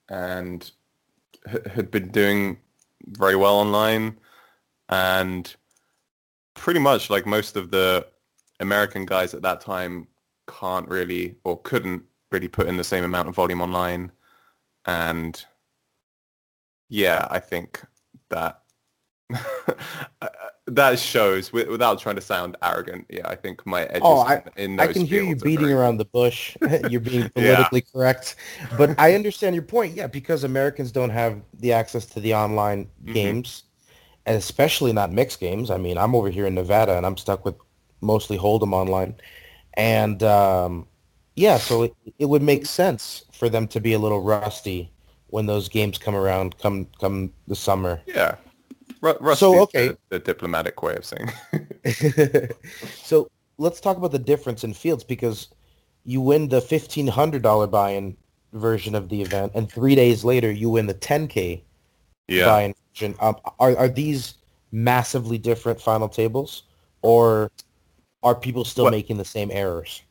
[0.09, 0.69] And
[1.47, 2.59] h- had been doing
[3.05, 4.17] very well online.
[4.89, 5.53] And
[6.53, 8.07] pretty much like most of the
[8.59, 10.07] American guys at that time
[10.47, 14.11] can't really or couldn't really put in the same amount of volume online.
[14.85, 15.45] And
[16.89, 17.83] yeah I think
[18.29, 18.61] that
[20.67, 23.05] that shows without trying to sound arrogant.
[23.09, 24.01] Yeah, I think my edges.
[24.03, 26.57] Oh, I, in, I can hear you beating around the bush.
[26.89, 27.91] You're being politically yeah.
[27.91, 28.35] correct,
[28.77, 29.95] but I understand your point.
[29.95, 33.13] Yeah, because Americans don't have the access to the online mm-hmm.
[33.13, 33.63] games,
[34.25, 35.71] and especially not mixed games.
[35.71, 37.55] I mean, I'm over here in Nevada, and I'm stuck with
[38.01, 39.15] mostly Hold'em online,
[39.75, 40.85] and um,
[41.35, 44.91] yeah, so it, it would make sense for them to be a little rusty
[45.27, 48.01] when those games come around, come come the summer.
[48.05, 48.35] Yeah,
[49.03, 51.31] R- so okay, the, the, diplomatic way of saying.
[53.03, 55.49] so let's talk about the difference in fields because
[56.03, 58.17] you win the fifteen hundred dollar buy-in
[58.53, 61.63] version of the event, and three days later you win the ten k
[62.27, 62.45] yeah.
[62.45, 63.15] buy-in version.
[63.19, 64.35] Um, are are these
[64.71, 66.63] massively different final tables,
[67.01, 67.51] or
[68.23, 68.91] are people still what?
[68.91, 70.01] making the same errors?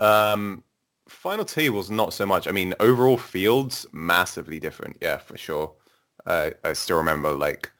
[0.00, 0.64] Um,
[1.08, 2.48] final tables not so much.
[2.48, 4.96] I mean, overall fields massively different.
[5.00, 5.72] Yeah, for sure.
[6.26, 7.70] I, I still remember like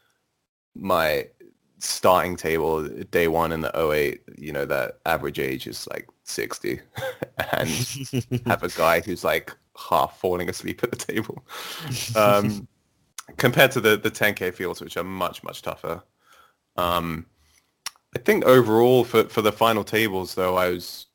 [0.75, 1.27] my
[1.79, 6.81] starting table day one in the O8, you know, that average age is like 60
[7.53, 7.69] and
[8.47, 11.45] have a guy who's like half falling asleep at the table.
[12.17, 12.69] Um,
[13.37, 16.03] compared to the, the 10K fields, which are much, much tougher.
[16.77, 17.27] Um,
[18.15, 21.07] I think overall for, for the final tables, though, I was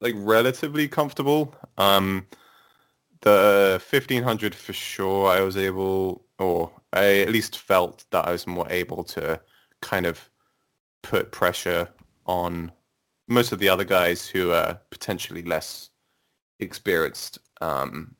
[0.00, 1.54] like relatively comfortable.
[1.78, 2.26] Um,
[3.22, 8.46] the 1500 for sure I was able or I at least felt that I was
[8.46, 9.40] more able to
[9.80, 10.28] kind of
[11.02, 11.88] put pressure
[12.26, 12.72] on
[13.28, 15.90] most of the other guys who are potentially less
[16.60, 18.14] experienced um,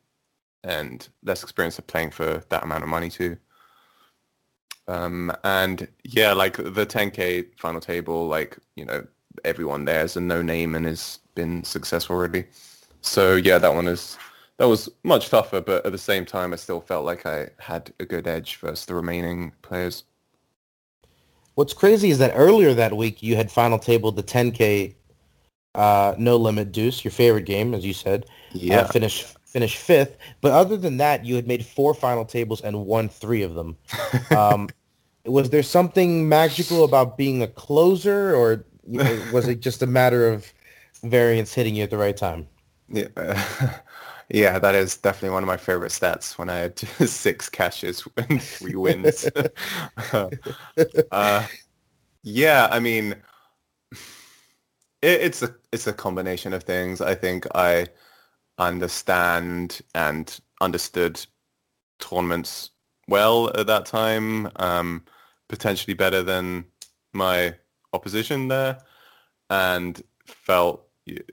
[0.64, 3.36] and less experienced at playing for that amount of money too.
[4.88, 9.06] Um, and yeah, like the 10k final table, like you know,
[9.44, 12.44] everyone there is a no name and has been successful already.
[13.00, 14.16] So yeah, that one is
[14.58, 17.92] that was much tougher, but at the same time, I still felt like I had
[18.00, 20.04] a good edge versus the remaining players.
[21.54, 24.94] What's crazy is that earlier that week you had final tabled the 10K
[25.74, 28.24] uh, No Limit Deuce, your favorite game, as you said.
[28.26, 28.80] Uh, yeah.
[28.80, 30.16] Uh, finish finish fifth.
[30.40, 33.76] But other than that, you had made four final tables and won three of them.
[34.36, 34.68] Um,
[35.24, 38.64] was there something magical about being a closer, or
[39.32, 40.52] was it just a matter of
[41.02, 42.48] variance hitting you at the right time?
[42.88, 43.08] Yeah.
[44.28, 48.42] Yeah, that is definitely one of my favorite stats when I had six cashes and
[48.42, 49.28] three wins.
[51.12, 51.46] uh,
[52.22, 53.16] yeah, I mean,
[55.02, 57.00] it, it's a it's a combination of things.
[57.00, 57.88] I think I
[58.58, 61.24] understand and understood
[62.00, 62.70] tournaments
[63.08, 65.04] well at that time, um,
[65.48, 66.66] potentially better than
[67.14, 67.54] my
[67.92, 68.78] opposition there,
[69.50, 70.86] and felt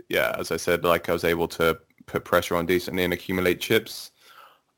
[0.10, 3.60] yeah, as I said, like I was able to put pressure on decently and accumulate
[3.62, 4.12] chips.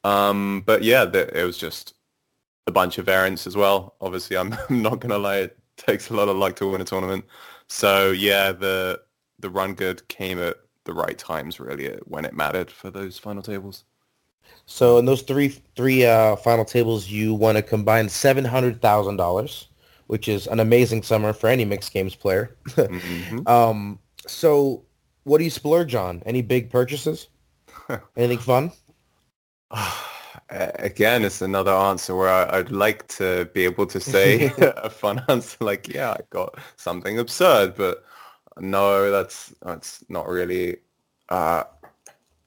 [0.03, 1.95] Um, but yeah, the, it was just
[2.67, 3.95] a bunch of variants as well.
[4.01, 6.81] Obviously, I'm, I'm not going to lie, it takes a lot of luck to win
[6.81, 7.25] a tournament.
[7.67, 9.01] So yeah, the
[9.39, 13.41] the run good came at the right times really when it mattered for those final
[13.43, 13.83] tables.
[14.65, 19.17] So in those three three uh, final tables, you won a combined seven hundred thousand
[19.17, 19.67] dollars,
[20.07, 22.55] which is an amazing summer for any mixed games player.
[22.75, 23.47] Mhm.
[23.47, 24.84] um, so
[25.25, 26.23] what do you splurge on?
[26.25, 27.27] Any big purchases?
[28.15, 28.71] Anything fun?
[30.49, 35.21] Again, it's another answer where I, I'd like to be able to say a fun
[35.27, 38.05] answer like, yeah, I got something absurd, but
[38.59, 40.77] no, that's that's not really
[41.29, 41.63] uh,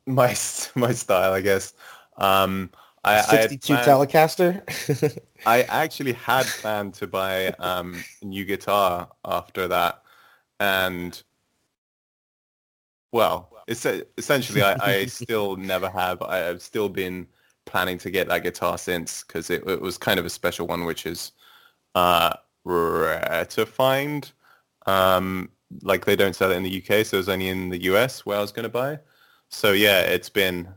[0.06, 0.34] my
[0.74, 1.74] my style, I guess.
[2.16, 2.70] Um,
[3.04, 5.18] I, I, had Sixty-two planned- Telecaster.
[5.46, 10.02] I actually had planned to buy um, a new guitar after that,
[10.60, 11.20] and
[13.12, 16.22] well, it's essentially I, I still never have.
[16.22, 17.26] I have still been
[17.64, 20.84] planning to get that guitar since because it, it was kind of a special one,
[20.84, 21.32] which is
[21.94, 24.30] uh, rare to find.
[24.86, 25.50] Um,
[25.82, 28.24] like they don't sell it in the UK, so it was only in the US
[28.24, 28.98] where I was going to buy.
[29.50, 30.68] So yeah, it's been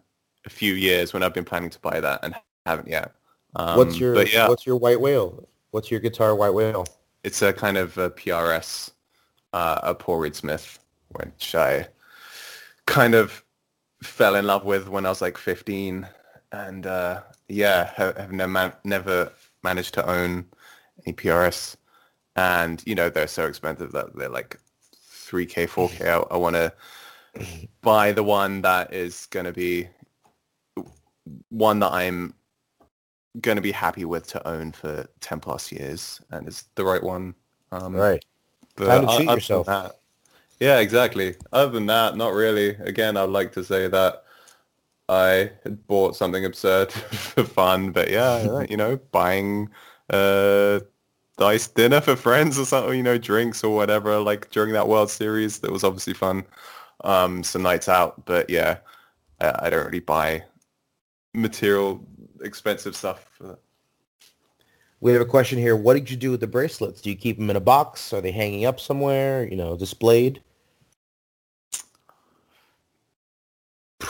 [0.46, 3.14] a few years when I've been planning to buy that and haven't yet.
[3.56, 5.48] Um, what's your yeah, What's your white whale?
[5.72, 6.86] What's your guitar white whale?
[7.24, 8.92] it's a kind of a PRS,
[9.54, 11.88] uh, a Paul Reed Smith, which I
[12.92, 13.44] kind of
[14.04, 16.08] fell in love with when I was like 15,
[16.52, 19.32] and uh, yeah, have, have never man- never
[19.64, 20.46] managed to own
[21.06, 21.78] any PRS,
[22.36, 24.60] and you know they're so expensive that they're like
[25.12, 26.08] 3k, 4k.
[26.08, 26.74] I, I want to
[27.82, 29.88] buy the one that is going to be
[31.50, 32.34] one that I'm
[33.42, 37.04] going to be happy with to own for 10 plus years and it's the right
[37.04, 37.36] one.
[37.72, 38.26] Um, Right.
[38.76, 39.68] but Time to treat yourself.
[39.68, 40.01] that-
[40.62, 41.36] yeah, exactly.
[41.52, 42.70] Other than that, not really.
[42.76, 44.24] Again, I'd like to say that
[45.10, 49.70] I had bought something absurd for fun, but yeah, you know, buying
[50.10, 50.82] a
[51.40, 55.10] nice dinner for friends or something, you know, drinks or whatever, like during that World
[55.10, 56.46] Series, that was obviously fun.
[57.04, 58.78] Um, some nights out, but yeah,
[59.40, 60.44] I, I don't really buy
[61.34, 62.06] material
[62.44, 63.26] expensive stuff.
[63.36, 63.60] For that.
[65.00, 65.76] We have a question here.
[65.76, 67.02] What did you do with the bracelets?
[67.02, 68.14] Do you keep them in a box?
[68.14, 69.48] Are they hanging up somewhere?
[69.50, 70.44] You know, displayed?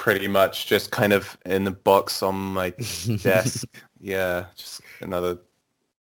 [0.01, 2.71] Pretty much just kind of in the box on my
[3.21, 3.67] desk.
[3.99, 5.37] yeah, just another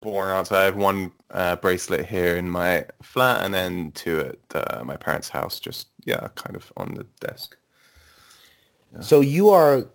[0.02, 0.54] boring answer.
[0.54, 4.98] I have one uh, bracelet here in my flat and then two at uh, my
[4.98, 5.58] parents' house.
[5.58, 7.56] Just, yeah, kind of on the desk.
[9.00, 9.86] So you are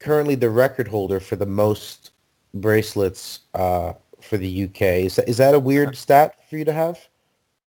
[0.00, 2.10] currently the record holder for the most
[2.54, 4.82] bracelets uh, for the UK.
[5.06, 6.98] Is that, is that a weird stat for you to have?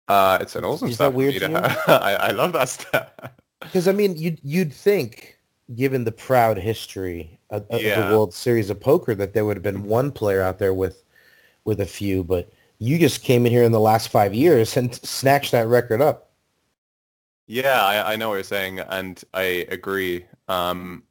[0.08, 1.14] Uh, it's an awesome Is that stuff.
[1.14, 1.54] weird to to you?
[1.54, 1.78] have.
[1.86, 3.36] I, I love that stat.
[3.60, 5.38] Because I mean, you'd you'd think,
[5.74, 8.00] given the proud history of, of Yeah.
[8.08, 11.02] the World Series of Poker, that there would have been one player out there with
[11.64, 12.24] with a few.
[12.24, 16.00] But you just came in here in the last five years and snatched that record
[16.02, 16.30] up.
[17.46, 20.26] Yeah, I, I know what you're saying, and I agree.
[20.48, 21.04] Um,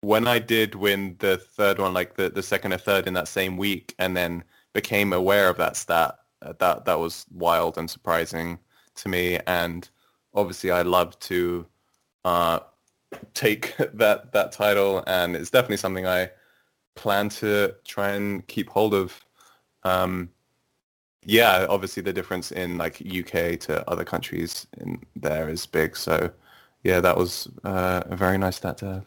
[0.00, 3.28] when I did win the third one, like the, the second or third in that
[3.28, 7.88] same week, and then became aware of that stat, uh, that that was wild and
[7.90, 8.58] surprising
[8.96, 9.38] to me.
[9.46, 9.88] And
[10.34, 11.66] obviously, I love to
[12.24, 12.60] uh,
[13.34, 16.30] take that that title, and it's definitely something I
[16.94, 19.24] plan to try and keep hold of.
[19.84, 20.30] Um,
[21.24, 25.96] yeah, obviously the difference in like UK to other countries in there is big.
[25.96, 26.30] So
[26.82, 29.06] yeah, that was uh, a very nice stat to have.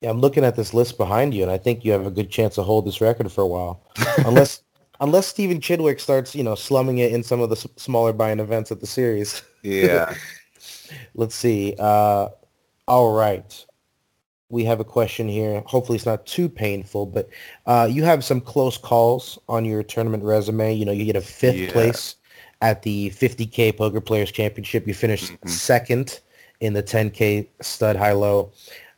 [0.00, 2.28] Yeah, I'm looking at this list behind you, and I think you have a good
[2.28, 3.82] chance to hold this record for a while,
[4.26, 4.62] unless
[5.00, 8.40] unless Stephen Chidwick starts, you know, slumming it in some of the s- smaller buying
[8.40, 9.42] events at the series.
[9.62, 10.14] Yeah.
[11.14, 11.74] Let's see.
[11.78, 12.28] Uh,
[12.88, 13.66] all right.
[14.50, 15.62] We have a question here.
[15.66, 17.28] Hopefully it's not too painful, but
[17.66, 20.74] uh, you have some close calls on your tournament resume.
[20.74, 21.72] You know, you get a fifth Yeah.
[21.72, 22.16] place
[22.60, 24.86] at the 50K Poker Players Championship.
[24.86, 25.48] You finished Mhm.
[25.48, 26.20] second
[26.60, 28.50] in the 10K Stud High Low.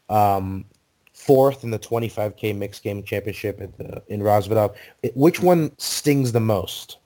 [0.09, 0.65] Um,
[1.13, 4.75] fourth in the 25K Mixed Game Championship at the, in Rozvadov.
[5.15, 6.99] Which one stings the most?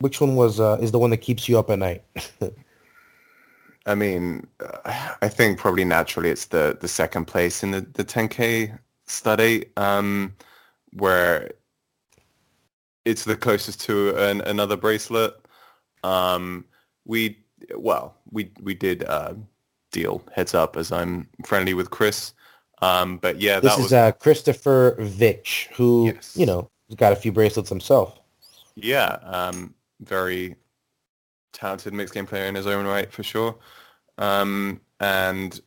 [0.00, 2.04] Which one was uh, is the one that keeps you up at night?
[3.86, 4.46] I mean,
[4.84, 10.34] I think probably naturally it's the, the second place in the, the 10K study um,
[10.92, 11.50] where
[13.04, 15.34] it's the closest to an, another bracelet.
[16.04, 16.66] Um,
[17.06, 17.38] we,
[17.74, 19.34] well, we, we did uh,
[19.92, 22.34] deal heads up as I'm friendly with Chris.
[22.82, 26.34] Um, but yeah, This that is was, uh, Christopher Vitch, who Yes.
[26.36, 28.18] you know has got a few bracelets himself.
[28.74, 30.56] Yeah, um, very
[31.52, 33.56] talented mixed game player in his own right for sure.
[34.20, 35.60] Um, and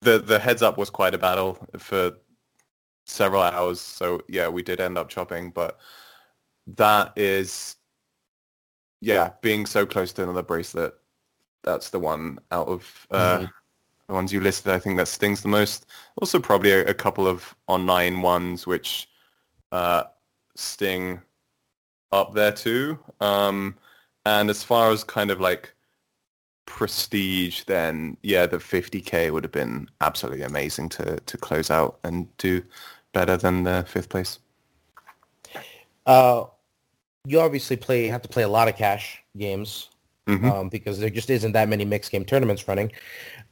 [0.00, 2.12] the the heads up was quite a battle for
[3.06, 3.80] several hours.
[3.80, 5.78] So yeah, we did end up chopping, but
[6.66, 7.76] that is
[9.00, 10.94] yeah, being so close to another bracelet,
[11.64, 13.52] that's the one out of uh, Mhm.
[14.08, 15.86] the ones you listed, I think that stings the most.
[16.20, 19.08] Also, probably a, a couple of online ones which
[19.72, 20.04] uh,
[20.56, 21.22] sting
[22.12, 22.98] up there too.
[23.20, 23.76] Um,
[24.26, 25.73] and as far as kind of like
[26.66, 32.34] prestige, then yeah, the 50k would have been absolutely amazing to to close out and
[32.38, 32.62] do
[33.12, 34.38] better than the fifth place.
[36.06, 36.44] Uh,
[37.26, 39.88] you obviously play have to play a lot of cash games
[40.26, 40.50] mm-hmm.
[40.50, 42.92] um, because there just isn't that many mixed game tournaments running.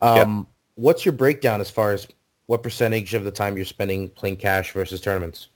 [0.00, 0.46] Um, yep.
[0.74, 2.06] What's your breakdown as far as
[2.46, 5.48] what percentage of the time you're spending playing cash versus tournaments?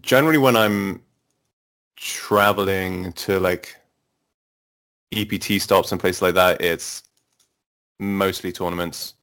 [0.00, 1.02] Generally, when I'm
[2.00, 3.76] traveling to like
[5.12, 7.02] EPT stops and places like that, it's
[7.98, 9.14] mostly tournaments.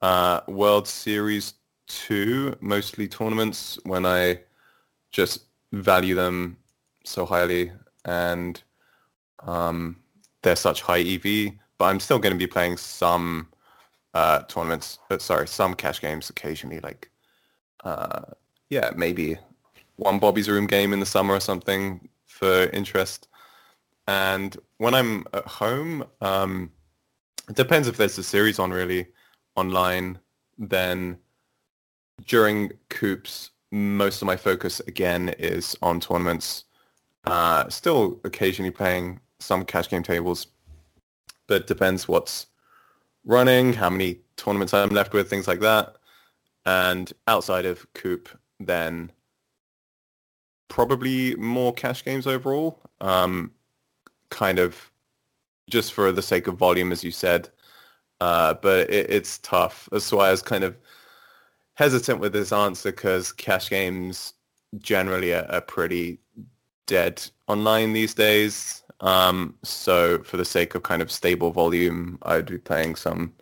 [0.00, 1.54] Uh, World Series
[1.88, 4.40] 2, mostly tournaments when I
[5.10, 6.56] just value them
[7.04, 7.72] so highly
[8.04, 8.62] and
[9.40, 9.96] um,
[10.42, 11.54] they're such high EV.
[11.76, 13.48] But I'm still going to be playing some
[14.14, 17.10] uh, tournaments, uh, sorry, some cash games occasionally, like,
[17.82, 18.22] uh,
[18.70, 19.38] yeah, maybe
[19.96, 22.08] one Bobby's Room game in the summer or something
[22.42, 23.28] for interest.
[24.08, 26.72] And when I'm at home, um,
[27.48, 29.06] it depends if there's a series on really
[29.54, 30.18] online.
[30.58, 31.18] Then
[32.26, 36.64] during coops, most of my focus again is on tournaments.
[37.24, 40.48] Uh, still occasionally playing some cash game tables,
[41.46, 42.46] but depends what's
[43.24, 45.94] running, how many tournaments I'm left with, things like that.
[46.66, 48.28] And outside of coop,
[48.58, 49.12] then
[50.72, 52.80] probably more cash games overall.
[53.02, 53.52] Um,
[54.30, 54.90] kind of
[55.68, 57.50] just for the sake of volume, as you said.
[58.22, 59.86] Uh, but it, it's tough.
[59.92, 60.74] That's why I was kind of
[61.74, 64.32] hesitant with this answer because cash games
[64.78, 66.18] generally are, are, pretty
[66.86, 68.82] dead online these days.
[69.00, 73.34] Um, so for the sake of kind of stable volume, I'd be playing some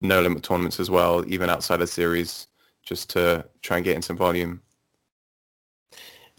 [0.00, 2.46] no limit tournaments as well, even outside of series,
[2.84, 4.62] just to try and get in some volume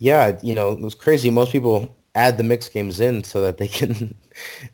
[0.03, 1.29] yeah, you know, it was crazy.
[1.29, 4.13] Most people add the mixed games in so that they can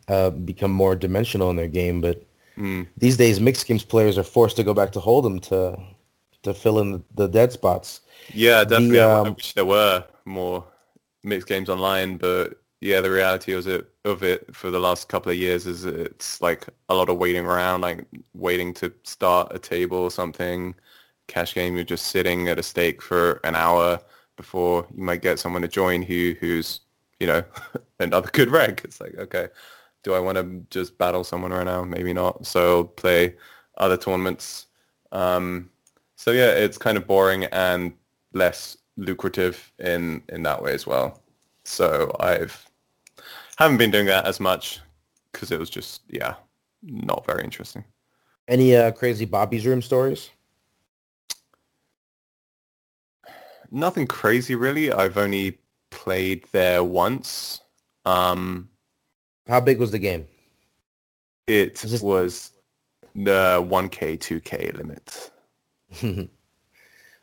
[0.07, 2.01] uh, become more dimensional in their game.
[2.01, 2.25] But
[2.57, 2.88] mm.
[2.97, 5.80] these days, mixed games players are forced to go back to Hold'em to
[6.41, 8.01] to fill in the, the dead spots.
[8.34, 8.97] Yeah, definitely.
[8.97, 10.65] The, um, I wish there were more
[11.23, 15.32] mixed games online, but yeah, the reality of it of it for the last couple
[15.32, 18.03] of years is it's like a lot of waiting around, like
[18.34, 20.73] waiting to start a table or something.
[21.27, 23.99] Cash game, you're just sitting at a stake for an hour
[24.39, 26.79] before you might get someone to join who who's
[27.19, 27.43] you know
[27.99, 28.81] another good rank.
[28.85, 29.49] It's like okay,
[30.03, 31.83] do I want to just battle someone right now?
[31.83, 32.47] Maybe not.
[32.47, 33.35] So play
[33.77, 34.67] other tournaments.
[35.11, 35.69] Um,
[36.15, 37.91] so yeah, it's kind of boring and
[38.33, 41.21] less lucrative in in that way as well.
[41.65, 42.65] So I've
[43.57, 44.79] haven't been doing that as much
[45.33, 46.35] because it was just yeah
[46.81, 47.83] not very interesting.
[48.47, 50.29] Any uh, crazy Bobby's room stories?
[53.72, 54.91] Nothing crazy really.
[54.91, 55.59] I've only
[55.91, 57.61] played there once.
[58.05, 58.70] Um,
[59.47, 60.26] How big was the game?
[61.47, 62.01] It this...
[62.01, 62.51] was
[63.15, 65.32] the 1K, 2K limit.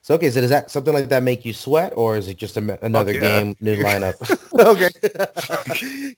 [0.03, 2.57] so okay, so does that something like that make you sweat, or is it just
[2.57, 4.17] a, another game, new lineup?
[4.59, 6.17] okay.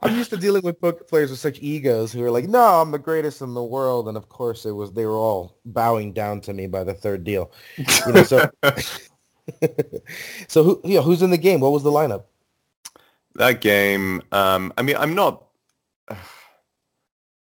[0.00, 2.90] I'm used to dealing with poker players with such egos who are like, "No, I'm
[2.90, 6.40] the greatest in the world," and of course, it was they were all bowing down
[6.42, 7.50] to me by the third deal.
[8.06, 8.50] You know, so
[10.48, 11.60] so who yeah, who's in the game?
[11.60, 12.24] What was the lineup?
[13.36, 15.44] That game, um, I mean, I'm not.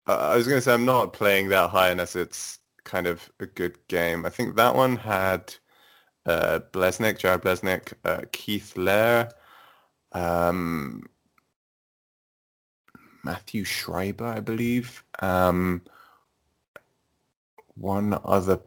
[0.04, 3.30] Uh, I was going to say I'm not playing that high unless it's kind of
[3.38, 4.26] a good game.
[4.26, 5.54] I think that one had
[6.26, 9.30] uh, Bleznick, Jared Bleznick, uh, Keith Lehr,
[10.10, 11.04] um,
[13.22, 15.04] Matthew Schreiber, I believe.
[15.20, 15.82] Um,
[17.74, 18.58] one other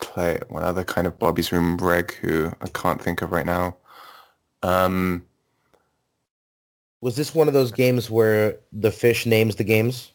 [0.00, 3.76] play one other kind of Bobby's Room reg who I can't think of right now.
[4.62, 5.24] Um,
[7.00, 10.12] was this one of those games where the fish names the games?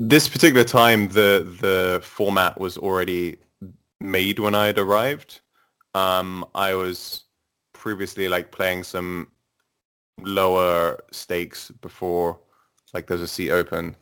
[0.00, 3.36] This particular time, the the format was already
[4.00, 5.40] made when I had arrived.
[5.94, 7.22] Um, I was
[7.72, 9.28] previously like playing some
[10.20, 12.38] lower stakes before,
[12.92, 13.94] like there's a seat open,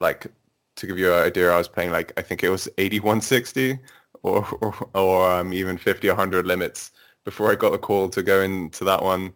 [0.00, 0.28] like
[0.76, 3.78] to give you an idea, I was playing like I think it was 8160
[4.22, 6.92] or or, or um, even 50 or 100 limits
[7.24, 9.32] before I got the call to go into that one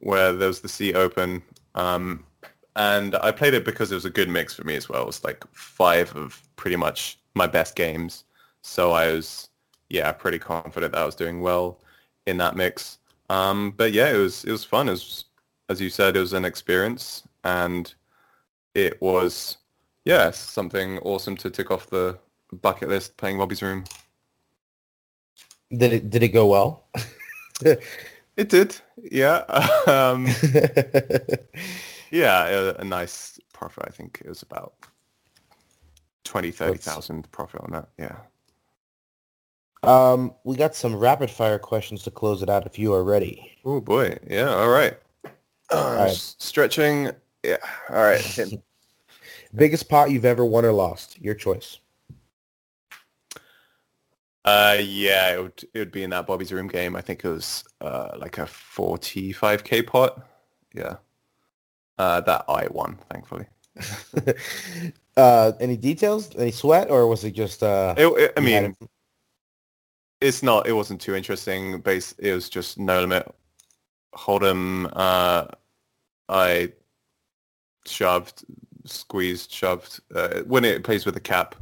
[0.00, 1.42] where there was the seat open.
[1.74, 2.24] Um,
[2.76, 5.02] and I played it because it was a good mix for me as well.
[5.02, 8.24] It was like five of pretty much my best games.
[8.62, 9.48] So I was,
[9.88, 11.80] yeah, pretty confident that I was doing well
[12.26, 12.98] in that mix.
[13.30, 14.86] Um, but yeah, it was it was fun.
[14.86, 15.24] Was
[15.68, 17.94] as you said, it was an experience, and
[18.74, 19.58] it was,
[20.04, 22.18] yeah, something awesome to tick off the
[22.62, 23.16] bucket list.
[23.16, 23.84] Playing Bobby's Room.
[25.70, 26.84] Did it did it go well?
[28.36, 28.76] it did,
[29.10, 29.38] yeah.
[29.86, 30.26] um,
[32.10, 33.84] yeah, a, a, nice profit.
[33.86, 34.74] I think it was about
[36.24, 37.88] 20, 30,000 profit on that.
[37.98, 38.16] Yeah.
[39.82, 43.52] Um, we got some rapid fire questions to close it out if you are ready.
[43.64, 44.18] Oh boy.
[44.28, 44.48] Yeah.
[44.48, 44.96] All right.
[45.70, 46.12] all right.
[46.12, 47.10] Stretching.
[47.42, 47.58] Yeah.
[47.90, 48.20] All right.
[49.54, 51.20] Biggest pot you've ever won or lost?
[51.20, 51.78] Your choice.
[54.44, 56.96] Uh, yeah, it would it would be in that Bobby's Room game.
[56.96, 60.26] I think it was uh like a 45k pot.
[60.74, 60.96] Yeah.
[61.96, 63.46] Uh, that I won, thankfully.
[65.16, 66.34] uh, any details?
[66.36, 67.62] Any sweat, or was it just?
[67.62, 68.76] Uh, it, it, I mean,
[70.20, 70.66] it's not.
[70.66, 71.80] It wasn't too interesting.
[71.80, 72.12] Base.
[72.18, 73.32] It was just no limit.
[74.14, 74.90] Hold'em.
[74.92, 75.46] Uh,
[76.28, 76.72] I
[77.86, 78.44] shoved,
[78.84, 80.00] squeezed, shoved.
[80.14, 81.54] Uh, when it plays with a cap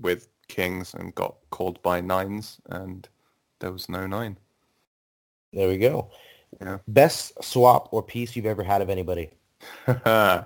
[0.00, 3.08] with kings and got called by nines, and
[3.60, 4.36] there was no nine.
[5.52, 6.10] There we go.
[6.60, 6.78] Yeah.
[6.88, 9.30] Best swap or piece you've ever had of anybody?
[9.86, 10.42] uh,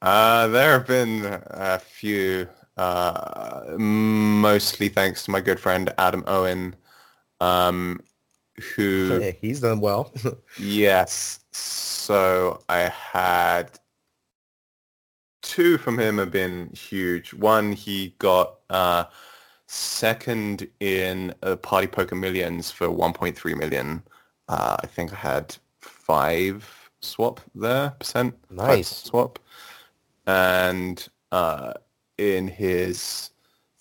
[0.00, 6.74] there have been a few, uh, mostly thanks to my good friend Adam Owen,
[7.40, 8.00] um,
[8.74, 9.18] who...
[9.20, 10.12] Hey, he's done well.
[10.58, 11.40] yes.
[11.52, 13.78] So I had
[15.52, 17.34] two from him have been huge.
[17.34, 19.04] One, he got uh,
[19.66, 24.02] second in uh, Party Poker Millions for 1.3 million.
[24.48, 28.34] Uh, I think I had five swap there, percent.
[28.50, 28.88] Nice.
[28.88, 29.38] Swap.
[30.26, 31.74] And uh,
[32.16, 33.30] in his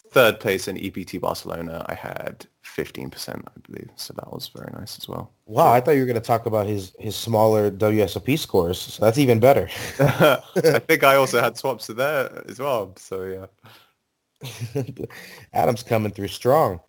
[0.10, 3.90] third place in EPT Barcelona, I had 15%, I believe.
[3.96, 5.32] So that was very nice as well.
[5.46, 8.80] Wow, I thought you were going to talk about his, his smaller WSOP scores.
[8.80, 9.70] So that's even better.
[10.00, 12.94] I think I also had swaps to there as well.
[12.98, 14.84] So yeah.
[15.54, 16.80] Adam's coming through strong.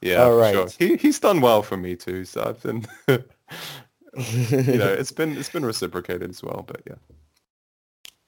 [0.00, 0.52] Yeah, All right.
[0.52, 0.68] Sure.
[0.78, 2.24] He, he's done well for me too.
[2.24, 6.64] So I've been, you know, it's been it's been reciprocated as well.
[6.66, 6.96] But yeah.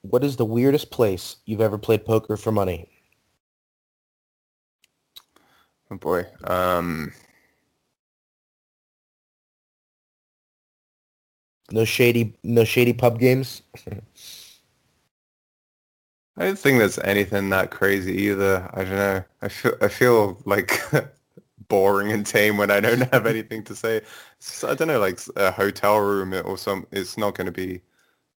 [0.01, 2.89] What is the weirdest place you've ever played poker for money?
[5.91, 6.25] Oh boy.
[6.45, 7.13] Um,
[11.71, 13.63] no shady, no shady pub games.
[16.37, 18.69] I don't think there's anything that crazy either.
[18.73, 19.23] I don't know.
[19.41, 20.81] I feel I feel like
[21.69, 24.01] boring and tame when I don't have anything to say.
[24.39, 26.87] Just, I don't know, like a hotel room or some.
[26.91, 27.81] It's not going to be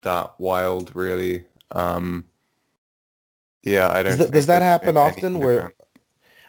[0.03, 1.45] that wild, really.
[1.73, 2.27] Um,
[3.65, 4.19] yeah, I don't.
[4.19, 5.41] Does, does that happen often?
[5.41, 5.73] Where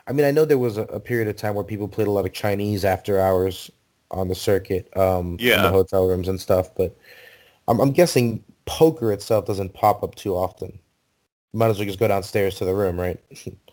[0.08, 2.12] I mean, I know there was a, a, period of time where people played a
[2.12, 3.70] lot of Chinese after hours
[4.10, 5.58] on the circuit, um, yeah.
[5.58, 6.74] in the hotel rooms and stuff.
[6.76, 6.98] But
[7.68, 10.80] I'm, I'm guessing poker itself doesn't pop up too often.
[11.54, 13.20] might as well just go downstairs to the room, right?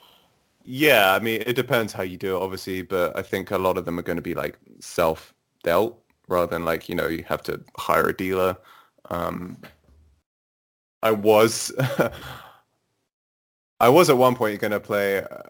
[0.64, 2.82] yeah, I mean, it depends how you do it, obviously.
[2.82, 6.64] But I think a lot of them are going to be like self-dealt rather than
[6.64, 8.57] like you know you have to hire a dealer.
[9.11, 9.59] Um,
[11.03, 11.72] I was.
[13.80, 15.43] I was at one point going to play uh,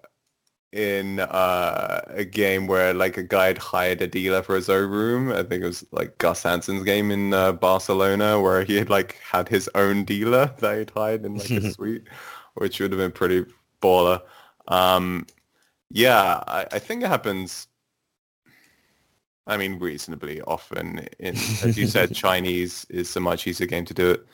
[0.74, 4.90] in uh, a game where like a guy had hired a dealer for his own
[4.90, 5.30] room.
[5.30, 9.16] I think it was like Gus Hansen's game in uh, Barcelona where he had like
[9.22, 12.02] had his own dealer that he'd hired in like a suite,
[12.54, 13.46] which would have been pretty
[13.80, 14.20] baller.
[14.66, 15.26] Um,
[15.90, 17.68] yeah, I, I, think it happens.
[19.46, 21.06] I mean, reasonably often.
[21.20, 24.26] In as you said, Chinese is a much easier game to do it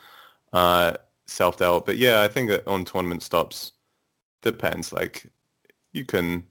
[0.55, 0.95] uh,
[1.27, 1.85] self dealt.
[1.85, 3.73] But yeah, I think that on tournament stops
[4.41, 4.91] depends.
[4.91, 5.31] Like
[5.93, 6.45] you can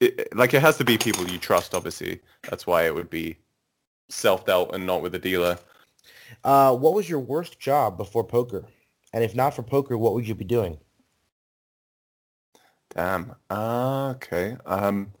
[0.00, 2.20] it, like it has to be people you trust obviously.
[2.48, 3.38] That's why it would be
[4.08, 5.58] self-dealt and not with a dealer.
[6.44, 8.64] Uh, what was your worst job before poker?
[9.12, 10.78] And if not for poker what would you be doing?
[12.94, 13.34] Damn.
[13.50, 14.56] Uh, okay.
[14.66, 15.12] Um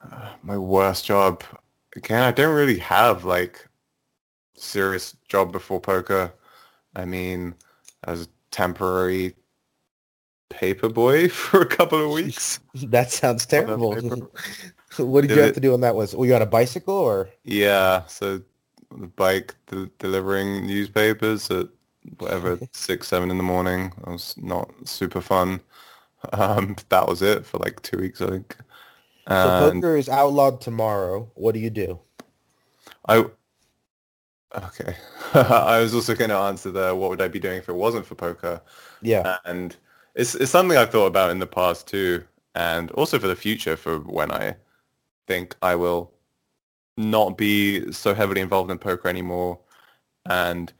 [0.00, 1.44] uh, my worst job
[1.94, 3.68] again i don't really have like
[4.56, 6.32] serious job before poker.
[6.96, 7.54] I mean
[8.04, 9.34] as a temporary
[10.52, 12.60] paperboy for a couple of weeks.
[12.74, 13.94] that sounds terrible.
[14.98, 16.46] what did, did you have it, to do on that Was Were you on a
[16.46, 17.28] bicycle or?
[17.44, 18.42] Yeah, so
[18.90, 21.68] the bike de- delivering newspapers at
[22.18, 23.92] whatever six seven in the morning.
[24.06, 25.60] It was not super fun.
[26.32, 28.56] Um, that was it for like two weeks, I think.
[29.26, 31.30] And so poker is outlawed tomorrow.
[31.34, 31.98] What do you do?
[33.08, 33.24] I
[34.54, 34.96] okay.
[35.34, 38.06] I was also going to answer the what would I be doing if it wasn't
[38.06, 38.60] for poker?
[39.00, 39.76] Yeah, and
[40.14, 43.76] it's it's something I've thought about in the past too, and also for the future
[43.76, 44.56] for when I
[45.26, 46.12] think I will
[46.96, 49.60] not be so heavily involved in poker anymore.
[50.26, 50.72] and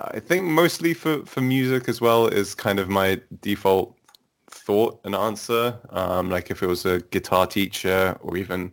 [0.00, 3.96] I think mostly for for music as well is kind of my default
[4.50, 5.78] thought and answer.
[5.90, 8.72] Um, like if it was a guitar teacher or even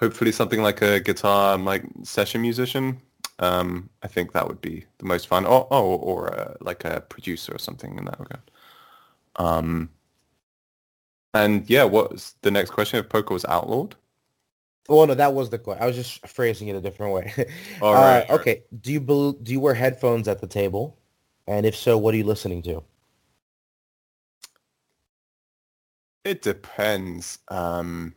[0.00, 3.00] hopefully something like a guitar like session musician.
[3.38, 5.44] Um, I think that would be the most fun.
[5.44, 8.42] Or, oh, or uh, like a producer or something in that regard.
[9.36, 9.90] Um,
[11.34, 13.00] and yeah, what was the next question?
[13.00, 13.96] If poker was outlawed?
[14.88, 15.82] Well, no, that was the question.
[15.82, 17.32] I was just phrasing it a different way.
[17.82, 18.28] All right.
[18.28, 18.64] Uh, okay.
[18.80, 20.98] Do you bel do you wear headphones at the table?
[21.46, 22.82] And if so, what are you listening to?
[26.24, 27.38] It depends.
[27.48, 28.14] Um,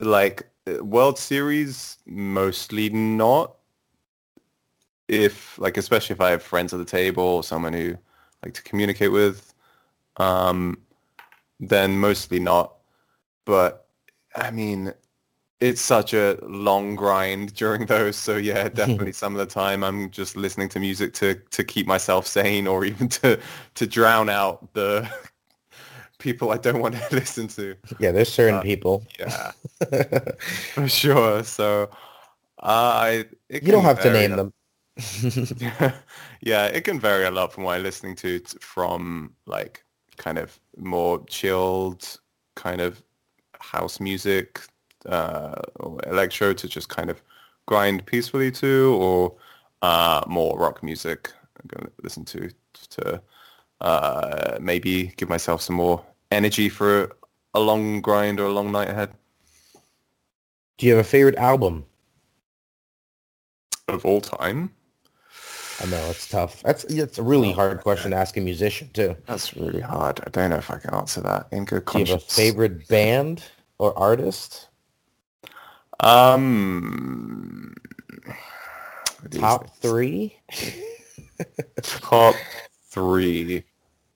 [0.00, 0.48] like
[0.82, 3.54] World Series, mostly not.
[5.08, 7.96] If like, especially if I have friends at the table or someone who
[8.44, 9.54] like to communicate with,
[10.18, 10.78] um,
[11.60, 12.74] then mostly not.
[13.44, 13.86] But
[14.36, 14.92] I mean,
[15.60, 18.16] it's such a long grind during those.
[18.16, 21.86] So yeah, definitely some of the time I'm just listening to music to to keep
[21.86, 23.40] myself sane or even to
[23.74, 25.08] to drown out the
[26.18, 27.76] people I don't want to listen to.
[27.98, 29.04] Yeah, there's certain Uh, people.
[29.18, 29.52] Yeah,
[30.74, 31.44] for sure.
[31.44, 31.90] So
[32.60, 34.52] I it you don't have to name them.
[36.40, 39.84] yeah, it can vary a lot from what I'm listening to, from like
[40.16, 42.18] kind of more chilled
[42.56, 43.02] kind of
[43.60, 44.60] house music
[45.06, 47.22] uh, or electro to just kind of
[47.66, 49.36] grind peacefully to, or
[49.82, 51.32] uh, more rock music.
[51.60, 52.50] I'm going to listen to
[52.90, 53.22] to
[53.80, 57.16] uh, maybe give myself some more energy for
[57.54, 59.10] a long grind or a long night ahead.
[60.78, 61.84] Do you have a favorite album?
[63.88, 64.70] Of all time,
[65.80, 66.62] I know it's tough.
[66.62, 69.16] That's it's a really hard question to ask a musician too.
[69.26, 70.20] that's really hard.
[70.26, 72.86] I don't know if I can answer that in good Do you have a favorite
[72.88, 73.42] band
[73.78, 74.68] or artist?
[76.00, 77.74] Um,
[79.32, 80.36] Top three?
[81.82, 82.34] top
[82.90, 83.64] three.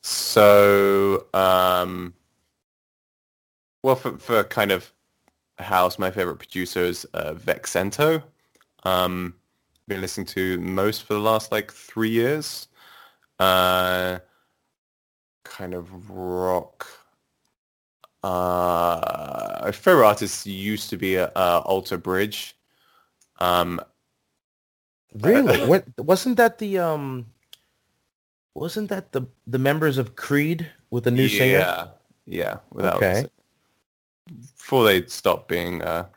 [0.02, 2.14] So, um,
[3.82, 4.92] well, for, for kind of
[5.58, 8.22] house, my favorite producer is uh, Vexento.
[8.84, 9.34] Um,
[9.88, 12.68] been listening to most for the last like three years.
[13.38, 14.18] Uh,
[15.44, 16.86] kind of rock.
[18.22, 22.56] Uh, my favorite artist used to be uh, Alter Bridge.
[23.38, 23.80] Um,
[25.14, 25.58] Really?
[25.68, 27.26] What wasn't that the um
[28.54, 31.58] wasn't that the the members of Creed with the new singer?
[31.58, 31.88] Yeah,
[32.26, 32.58] yeah.
[32.70, 33.26] Without Okay.
[34.56, 36.08] before they stopped being uh,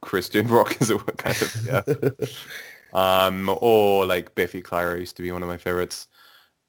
[0.00, 1.52] Christian rock, as it were, kind of.
[1.64, 1.82] Yeah.
[2.92, 6.08] um, or like Biffy Clyro used to be one of my favorites.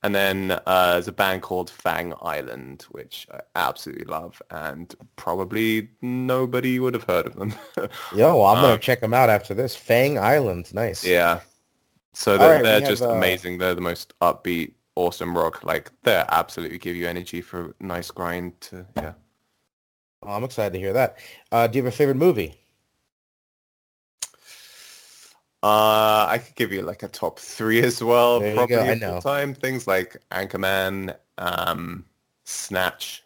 [0.04, 5.90] And then uh, there's a band called Fang Island, which I absolutely love, and probably
[6.02, 7.54] nobody would have heard of them.
[8.12, 9.76] Yo, well, I'm gonna Um, check them out after this.
[9.76, 11.04] Fang Island, nice.
[11.04, 11.42] yeah.
[12.14, 13.58] So they're, right, they're have, just uh, amazing.
[13.58, 15.64] They're the most upbeat, awesome rock.
[15.64, 18.60] Like they absolutely give you energy for a nice grind.
[18.62, 19.14] To yeah.
[20.24, 21.18] Oh, I'm excited to hear that.
[21.52, 22.56] Uh, do you have a favorite movie?
[25.62, 28.40] Uh, I could give you like a top three as well.
[28.40, 29.20] There probably I know.
[29.20, 32.06] time things like Anchorman, um,
[32.46, 33.24] Snatch,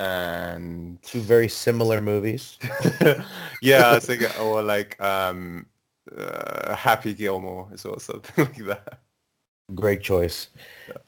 [0.00, 2.58] and Two very similar movies.
[3.62, 5.66] yeah, I was thinking, or like um,
[6.16, 9.00] uh, Happy Gilmore is or something like that.
[9.74, 10.48] Great choice.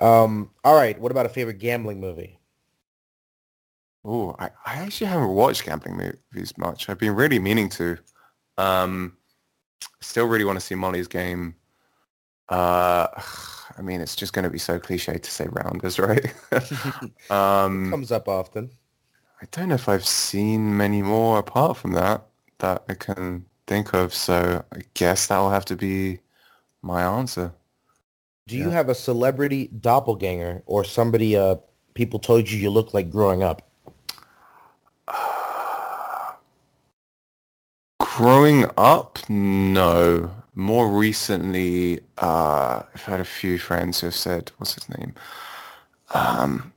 [0.01, 0.99] Um, all right.
[1.01, 2.39] What about a favorite gambling movie?
[4.05, 6.89] Oh, I, I actually haven't watched gambling movies much.
[6.89, 7.99] I've been really meaning to.
[8.59, 9.17] Um,
[10.01, 11.55] still really want to see Molly's game.
[12.49, 13.09] Uh,
[13.79, 16.35] I mean, it's just going to be so cliche to say Rounders, right?
[17.31, 18.71] um, Comes up often.
[19.41, 22.27] I don't know if I've seen many more apart from that
[22.59, 24.13] that I can think of.
[24.13, 26.21] So I guess that will have to be
[26.83, 27.53] my answer.
[28.47, 31.57] Do you have a celebrity doppelganger or somebody uh
[31.95, 33.59] people told you you look like growing up?
[38.17, 40.31] Growing up, no.
[40.55, 45.15] More recently, uh, I've had a few friends who have said, what's his name?
[46.13, 46.75] Um,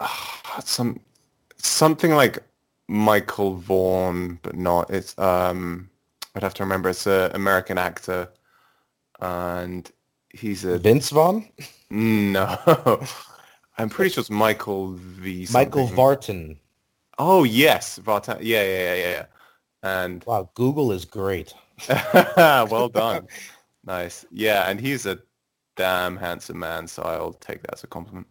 [0.64, 1.00] some
[1.58, 2.38] something like
[2.88, 4.90] Michael Vaughan, but not.
[4.90, 5.88] It's um,
[6.34, 6.88] I'd have to remember.
[6.88, 8.28] It's an American actor,
[9.20, 9.90] and
[10.30, 11.48] he's a Vince Vaughn?
[11.90, 12.58] no.
[13.78, 15.46] I'm pretty sure it's Michael V.
[15.50, 15.88] Michael.
[15.88, 16.58] Vartan.
[17.18, 18.38] Oh yes, Vartan.
[18.40, 19.26] Yeah, yeah, yeah, yeah, yeah.
[19.82, 21.54] And Wow, Google is great.
[22.14, 23.26] well done.
[23.84, 24.24] Nice.
[24.30, 25.18] Yeah, and he's a
[25.76, 28.26] damn handsome man, so I'll take that as a compliment.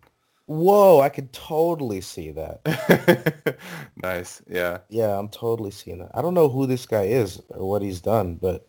[0.52, 3.58] Whoa, I could totally see that.
[4.04, 4.41] nice.
[4.49, 4.80] Yeah.
[4.89, 6.12] Yeah, I'm totally seeing that.
[6.14, 8.68] I don't know who this guy is or what he's done, but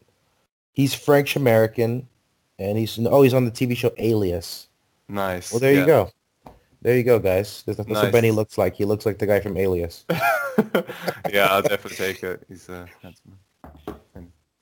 [0.74, 2.06] he's French American,
[2.60, 4.68] and he's oh he's on the TV show Alias.
[5.08, 5.50] Nice.
[5.50, 5.80] Well, there yeah.
[5.80, 6.10] you go.
[6.82, 7.64] There you go, guys.
[7.66, 8.04] That's, that's Nice.
[8.04, 8.76] what Benny looks like.
[8.76, 10.04] He looks like the guy from Alias.
[11.32, 12.44] yeah, I'll definitely take it.
[12.48, 13.38] He's uh, handsome.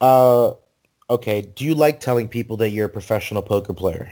[0.00, 0.52] Uh,
[1.10, 1.42] okay.
[1.42, 4.10] Do you like telling people that you're a professional poker player?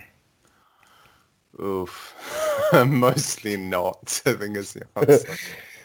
[1.59, 2.45] Oof.
[2.87, 4.21] Mostly not.
[4.27, 5.37] I think is the answer.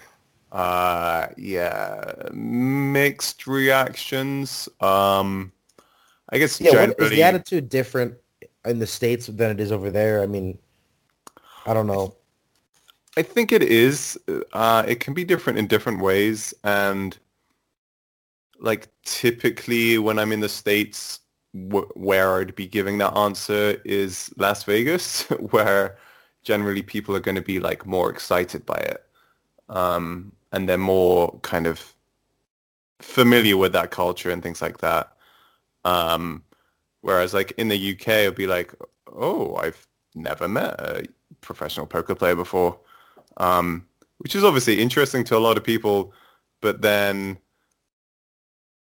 [0.51, 4.69] uh, yeah, mixed reactions.
[4.79, 5.51] Um,
[6.29, 6.71] I guess Yeah.
[6.71, 7.05] Generally.
[7.05, 8.15] is the attitude different
[8.65, 10.21] in the states than it is over there?
[10.21, 10.57] I mean,
[11.65, 12.15] I don't know.
[13.15, 14.19] I think it is.
[14.53, 17.15] Uh, it can be different in different ways, and
[18.59, 21.19] like typically when I'm in the states,
[21.53, 25.97] where I'd be giving that answer is Las Vegas, where
[26.43, 29.03] generally people are going to be like more excited by it,
[29.69, 31.93] um, and they're more kind of
[32.99, 35.13] familiar with that culture and things like that.
[35.85, 36.43] Um,
[37.01, 38.73] whereas like in the UK, it'd be like,
[39.13, 41.05] oh, I've never met a
[41.41, 42.79] professional poker player before
[43.37, 43.85] um,
[44.19, 46.13] which is obviously interesting to a lot of people,
[46.61, 47.37] but then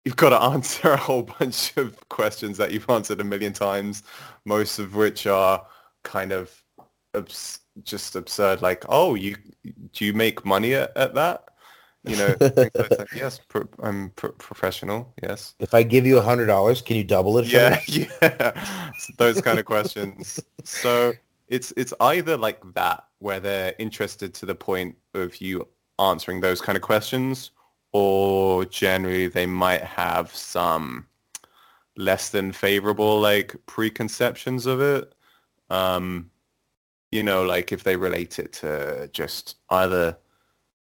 [0.05, 4.03] you've got to answer a whole bunch of questions that you've answered a million times,
[4.45, 5.65] most of which are
[6.03, 6.60] kind of
[7.15, 8.63] abs- just absurd.
[8.63, 9.37] Like, oh, you
[9.93, 11.45] do you make money at, at that?
[12.05, 12.73] You know, like
[13.15, 15.13] yes, pro- I'm pro- professional.
[15.23, 15.55] Yes.
[15.59, 17.47] If I give you a hundred dollars, can you double it?
[17.47, 18.65] Yeah, yeah.
[19.19, 20.41] Those kind of questions.
[20.65, 21.13] So
[21.49, 26.63] it's it's either like that where they're interested to the point of you answering those
[26.63, 27.51] kind of questions,
[27.93, 31.07] or generally they might have some
[31.97, 35.13] less than favorable like preconceptions of it.
[35.69, 36.31] Um,
[37.11, 40.17] you know, like if they relate it to just either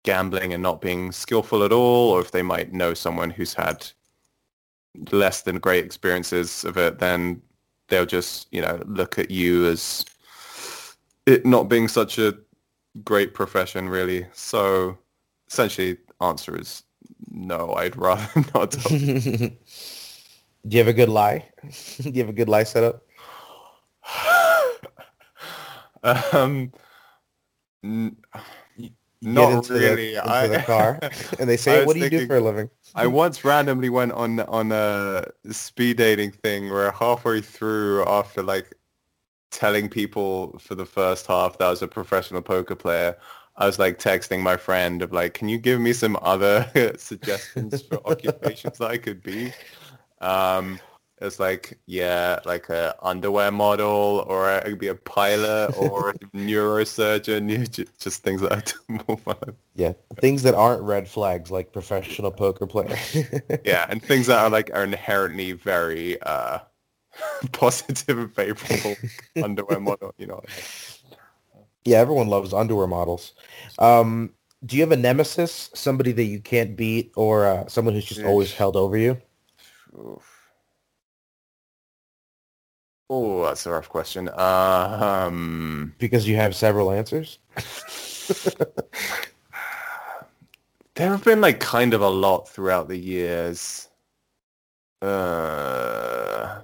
[0.04, 3.88] gambling and not being skillful at all, or if they might know someone who's had
[5.12, 7.42] less than great experiences of it, then
[7.90, 10.06] they'll just, you know, look at you as
[11.26, 12.34] it not being such a
[13.04, 14.26] great profession, really.
[14.34, 14.98] So
[15.48, 16.84] essentially, answer is
[17.30, 17.74] no.
[17.74, 18.72] I'd rather not.
[20.68, 21.46] Do you have a good lie?
[22.02, 23.07] Do you have a good lie set up?
[26.34, 26.72] Um,
[27.84, 28.18] n-
[29.22, 30.14] not really.
[30.14, 31.00] The, I, the car,
[31.40, 34.40] and they say, "What do you do for a living?" I once randomly went on
[34.42, 38.74] on a speed dating thing where halfway through, after like
[39.52, 43.18] telling people for the first half that I was a professional poker player,
[43.56, 47.82] I was like texting my friend of like, "Can you give me some other suggestions
[47.82, 49.54] for occupations that I could be?"
[50.22, 50.80] Um,
[51.20, 56.14] it's like, yeah, like a underwear model, or I could be a pilot, or a
[56.36, 59.56] neurosurgeon, just things that do more fun.
[59.76, 62.96] Yeah, things that aren't red flags, like professional poker player.
[63.66, 66.60] yeah, and things that are like are inherently very uh,
[67.52, 68.96] positive and favorable
[69.44, 70.14] underwear model.
[70.20, 70.42] You know,
[71.84, 73.34] yeah, everyone loves underwear models.
[73.80, 78.06] Um, do you have a nemesis, somebody that you can't beat, or uh, someone who's
[78.06, 79.20] just always held over you?
[79.98, 80.37] Oof.
[83.10, 84.30] Oh, that's a rough question.
[84.30, 87.40] Um, Because you have several answers.
[90.96, 93.90] there have been like kind of a lot throughout the years.
[95.02, 96.64] Uh,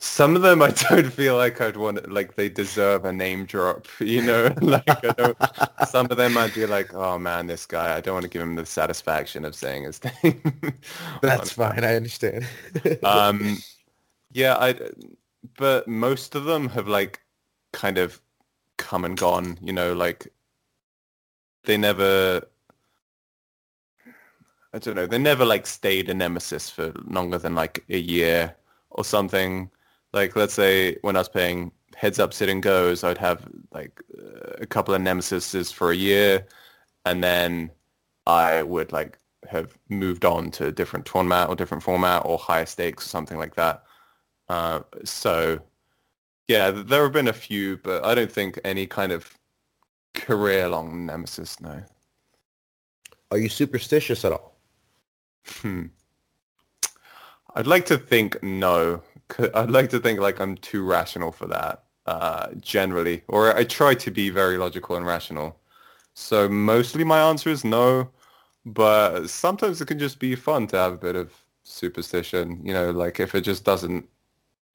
[0.00, 3.86] some of them I don't feel like I'd want like they deserve a name drop,
[4.00, 4.54] you know.
[4.60, 5.38] like I don't.
[5.80, 7.96] Some of them I'd be like, oh man, this guy.
[7.96, 10.42] I don't want to give him the satisfaction of saying his name.
[11.20, 11.84] That's fine.
[11.84, 12.46] I understand.
[13.02, 13.58] um,
[14.32, 14.78] yeah, I.
[15.56, 17.20] But most of them have like
[17.72, 18.20] kind of
[18.76, 19.58] come and gone.
[19.62, 20.32] You know, like
[21.64, 22.42] they never.
[24.72, 25.06] I don't know.
[25.06, 28.54] They never like stayed a nemesis for longer than like a year
[28.90, 29.70] or something.
[30.12, 34.00] Like let's say when I was playing heads up sit and goes, I'd have like
[34.60, 36.46] a couple of nemesises for a year,
[37.04, 37.70] and then
[38.26, 39.18] I would like
[39.48, 43.38] have moved on to a different tournament or different format or higher stakes or something
[43.38, 43.84] like that.
[44.48, 45.60] Uh, so
[46.48, 49.36] yeah, there have been a few, but I don't think any kind of
[50.14, 51.60] career-long nemesis.
[51.60, 51.82] No.
[53.30, 54.56] Are you superstitious at all?
[55.46, 55.86] Hmm.
[57.54, 59.02] I'd like to think no.
[59.54, 61.84] I'd like to think like I'm too rational for that.
[62.06, 65.58] Uh, generally, or I try to be very logical and rational.
[66.14, 68.08] So mostly my answer is no,
[68.64, 71.34] but sometimes it can just be fun to have a bit of
[71.64, 72.64] superstition.
[72.64, 74.08] You know, like if it just doesn't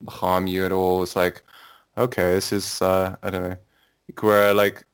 [0.08, 1.42] harm you at all, it's like,
[1.98, 3.58] okay, this is uh, I don't know.
[4.22, 4.86] where like,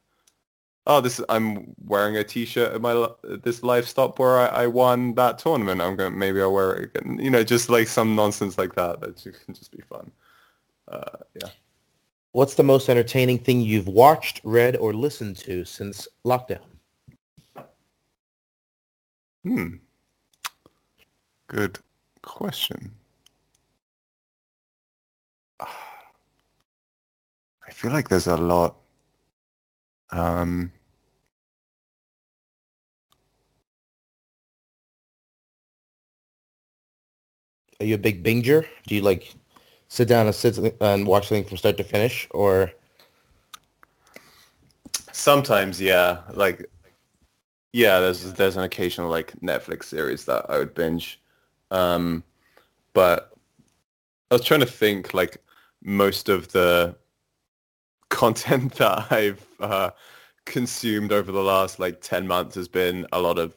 [0.88, 3.08] oh, this is, I'm wearing a T-shirt at my
[3.44, 5.82] this live stop where I, I won that tournament.
[5.82, 7.20] I'm going maybe I'll wear it again.
[7.22, 10.12] You know, just like some nonsense like that that can just be fun.
[10.88, 11.50] Uh, yeah.
[12.32, 16.60] What's the most entertaining thing you've watched, read, or listened to since lockdown?
[19.44, 19.76] Hmm.
[21.48, 21.80] Good
[22.22, 22.92] question.
[27.80, 28.76] Feel like there's a lot.
[30.12, 30.74] Um,
[37.80, 38.66] Are you a big binger?
[38.86, 39.34] Do you like
[39.88, 42.70] sit down and sit and watch something from start to finish, or
[45.14, 46.20] sometimes, yeah.
[46.34, 46.70] Like,
[47.72, 51.22] yeah, there's there's an occasional like Netflix series that I would binge,
[51.72, 52.26] um,
[52.92, 53.32] but
[54.30, 55.38] I was trying to think like
[55.82, 56.98] most of the
[58.10, 59.92] content that I've uh,
[60.46, 63.56] consumed over the last like 10 months has been a lot of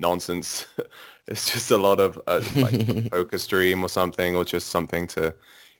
[0.00, 0.66] nonsense.
[1.26, 5.34] it's just a lot of uh, like poker stream or something or just something to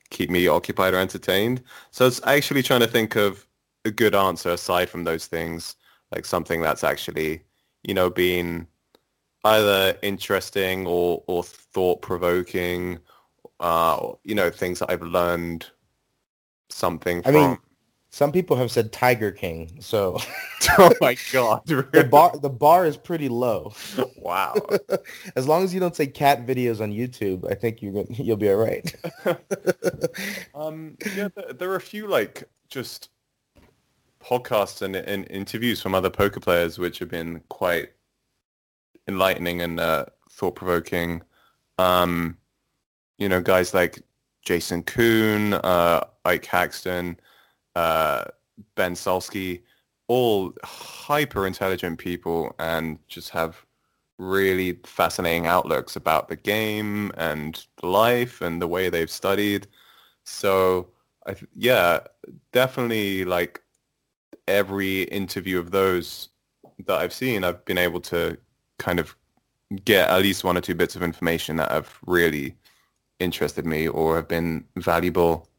[0.09, 1.61] keep me occupied or entertained.
[1.91, 3.47] So it's actually trying to think of
[3.85, 5.75] a good answer aside from those things,
[6.11, 7.43] like something that's actually,
[7.83, 8.67] you know, been
[9.43, 12.99] either interesting or, or thought-provoking,
[13.59, 15.67] uh, you know, things that I've learned
[16.69, 17.33] something I from.
[17.33, 17.57] Mean,
[18.15, 20.17] some people have said Tiger King, so.
[20.77, 21.63] oh my god!
[21.65, 23.73] the bar the bar is pretty low.
[24.15, 24.55] Wow.
[25.35, 28.49] as long as you don't say cat videos on YouTube, I think you you'll be
[28.49, 28.95] all right.
[30.55, 33.09] um, yeah, there, there, are a few like just
[34.23, 37.89] podcasts and, and interviews from other poker players which have been quite
[39.09, 41.21] enlightening and uh, thought provoking.
[41.79, 42.37] Um,
[43.17, 44.03] you know, guys like
[44.45, 47.19] Jason Koon, uh, Ike Haxton
[47.75, 49.61] Ben Sulsky,
[50.07, 53.65] all hyper intelligent people and just have
[54.17, 59.67] really fascinating outlooks about the game and life and the way they've studied.
[60.23, 60.89] So
[61.25, 61.99] I th- yeah,
[62.51, 63.61] definitely like
[64.47, 66.29] every interview of those
[66.85, 68.37] that I've seen, I've been able to
[68.77, 69.15] kind of
[69.83, 72.55] get at least one or two bits of information that have really
[73.19, 75.49] interested me or have been valuable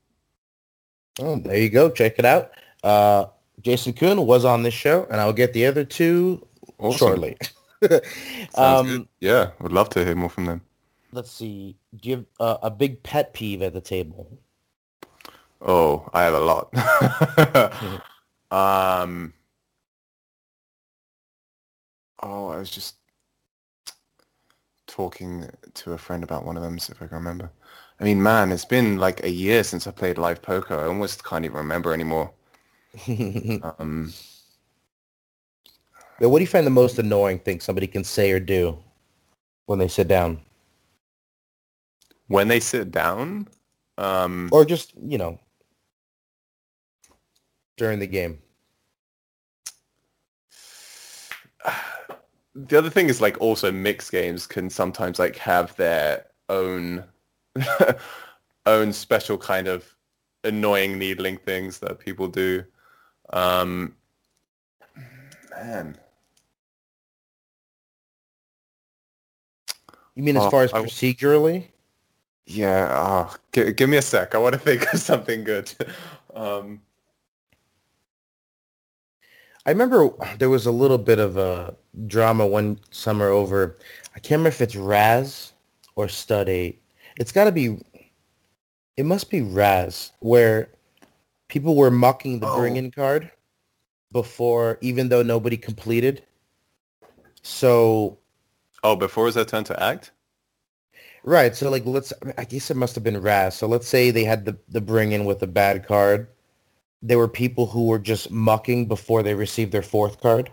[1.20, 1.90] Oh, there you go.
[1.90, 2.52] Check it out.
[2.82, 3.26] Uh,
[3.62, 6.46] Jason Koon was on this show, and I'll get the other two
[6.78, 6.98] awesome.
[6.98, 7.36] shortly.
[8.54, 10.60] um, yeah, would love to hear more from them.
[11.12, 11.76] Let's see.
[12.00, 14.38] Do you have uh, a big pet peeve at the table?
[15.62, 16.68] Oh, I have a lot.
[18.50, 19.32] um,
[22.22, 22.96] oh, I was just
[24.86, 27.50] talking to a friend about one of them, see if I can remember.
[27.98, 30.78] I mean, man, it's been like a year since I played live poker.
[30.78, 32.30] I almost can't even remember anymore.
[33.78, 34.12] um,
[36.20, 38.78] but what do you find the most annoying thing somebody can say or do
[39.64, 40.40] when they sit down?
[42.28, 43.48] When they sit down?
[43.98, 45.38] Um, or just, you know,
[47.76, 48.38] during the game?
[52.58, 57.04] The other thing is like also mixed games can sometimes like have their own
[58.66, 59.94] own special kind of
[60.44, 62.64] annoying needling things that people do.
[63.30, 63.94] Um,
[65.50, 65.96] man.
[70.14, 71.66] You mean as oh, far as procedurally?
[72.46, 72.88] Yeah.
[72.90, 74.34] Oh, g- give me a sec.
[74.34, 75.72] I want to think of something good.
[76.34, 76.80] um,
[79.66, 81.74] I remember there was a little bit of a
[82.06, 83.76] drama one summer over.
[84.14, 85.52] I can't remember if it's Razz
[85.96, 86.80] or Stud Eight,
[87.18, 87.78] it's got to be.
[88.96, 90.70] It must be Razz where
[91.48, 92.56] people were mocking the oh.
[92.56, 93.30] bring-in card
[94.12, 96.22] before, even though nobody completed.
[97.42, 98.18] So.
[98.82, 100.12] Oh, before was that turned to act.
[101.24, 101.56] Right.
[101.56, 102.12] So like, let's.
[102.38, 103.56] I guess it must have been Razz.
[103.56, 106.28] So let's say they had the the bring-in with a bad card.
[107.02, 110.50] There were people who were just mucking before they received their fourth card,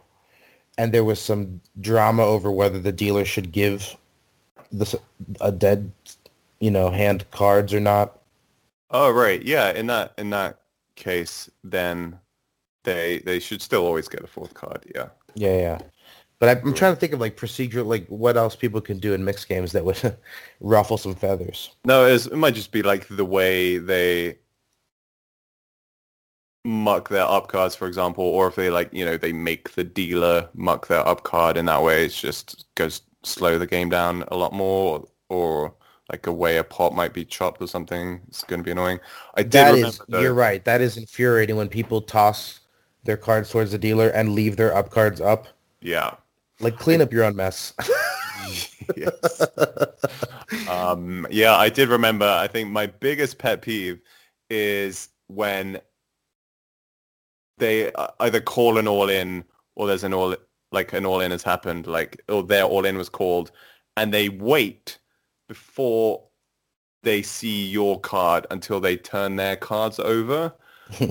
[0.78, 3.96] and there was some drama over whether the dealer should give
[4.72, 4.96] this
[5.40, 5.92] a dead
[6.64, 8.22] you know, hand cards or not.
[8.90, 9.72] Oh right, yeah.
[9.72, 10.62] In that in that
[10.96, 12.18] case, then
[12.86, 14.86] they they should still always get a fourth card.
[14.96, 15.10] Yeah.
[15.36, 15.80] Yeah, yeah.
[16.40, 19.26] But I'm, trying to think of like procedure, like what else people can do in
[19.26, 20.16] mixed games that would
[20.62, 21.72] ruffle some feathers.
[21.84, 24.38] No, it might just be like the way they
[26.64, 29.84] muck their up cards, for example, or if they like, you know, they make the
[29.84, 34.24] dealer muck their up card in that way, it just goes slow the game down
[34.30, 35.74] a lot more, or
[36.14, 38.22] like a way a pot might be chopped or something.
[38.28, 39.00] It's going to be annoying.
[39.34, 40.64] I did that is, you're right.
[40.64, 42.60] That is infuriating when people toss
[43.04, 45.48] their cards towards the dealer and leave their up cards up.
[45.82, 46.14] Yeah.
[46.60, 47.74] Like clean up your own mess.
[48.96, 49.42] yes.
[50.70, 52.28] um, yeah, I did remember.
[52.28, 54.00] I think my biggest pet peeve
[54.52, 55.82] is when
[57.58, 59.44] they uh, either call an all in
[59.74, 60.36] or there's an all
[60.72, 63.52] like an all in has happened, like or their all in was called,
[63.98, 65.00] and they wait
[65.54, 66.24] before
[67.04, 70.52] they see your card until they turn their cards over,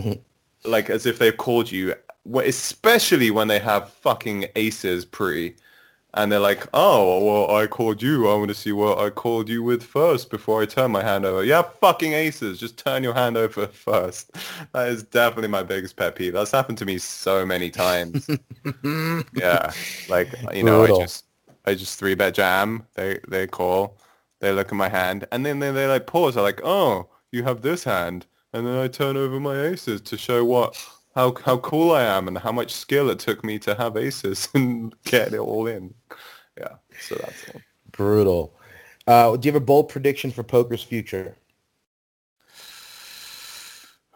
[0.64, 1.95] like as if they've called you.
[2.34, 5.55] Especially when they have fucking aces pre,
[6.14, 8.28] and they're like, "Oh, well, I called you.
[8.28, 11.24] I want to see what I called you with first before I turn my hand
[11.24, 12.59] over." Yeah, fucking aces.
[12.59, 14.32] Just turn your hand over first.
[14.72, 16.32] That is definitely my biggest pet peeve.
[16.32, 18.28] That's happened to me so many times.
[19.34, 19.72] yeah,
[20.09, 21.01] like you know, Brutal.
[21.01, 21.24] I just
[21.64, 22.86] I just three bet jam.
[22.95, 23.97] They they call.
[24.43, 26.34] They look at my hand, and then they they like pause.
[26.34, 30.18] They're like, "Oh, you have this hand," and then I turn over my aces to
[30.18, 30.76] show what
[31.14, 34.49] how how cool I am and how much skill it took me to have aces
[34.55, 35.95] and get it all in.
[36.59, 37.61] Yeah, so that's all.
[37.93, 38.59] Brutal.
[39.07, 41.36] Uh, do you have a bold prediction for poker's future?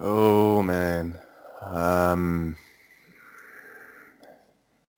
[0.00, 1.16] Oh man.
[1.62, 2.56] Um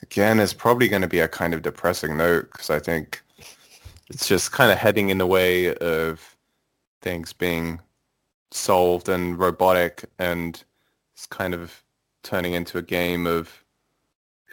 [0.02, 3.22] again it's probably going to be a kind of depressing note because I think
[4.10, 6.36] it's just kind of heading in the way of
[7.02, 7.80] things being
[8.50, 10.64] solved and robotic and
[11.14, 11.82] it's kind of
[12.22, 13.64] turning into a game of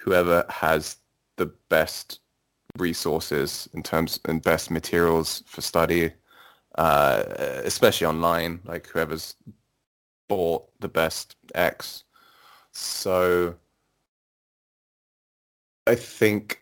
[0.04, 0.98] whoever has
[1.38, 2.20] the best
[2.78, 6.12] resources in terms and best materials for study
[6.78, 7.24] uh,
[7.64, 9.36] especially online like whoever's
[10.28, 12.04] bought the best X.
[12.72, 13.56] So
[15.88, 16.62] I think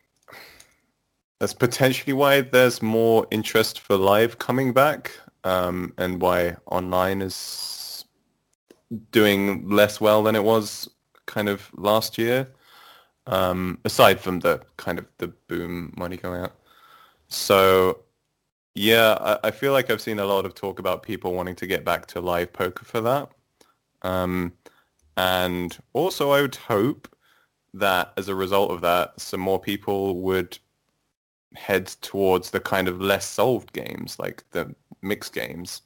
[1.44, 5.12] that's potentially why there's more interest for live coming back
[5.44, 8.06] um, and why online is
[9.12, 10.90] doing less well than it was
[11.26, 12.48] kind of last year.
[13.28, 16.56] Um, aside from the kind of the boom money going out.
[17.28, 18.04] So
[18.74, 21.68] yeah, I, I feel like I've seen a lot of talk about people wanting to
[21.68, 23.28] get back to live poker for that.
[24.02, 24.54] Um,
[25.18, 27.14] and also I would hope
[27.74, 30.58] that as a result of that, some more people would
[31.56, 35.82] head towards the kind of less solved games, like the mixed games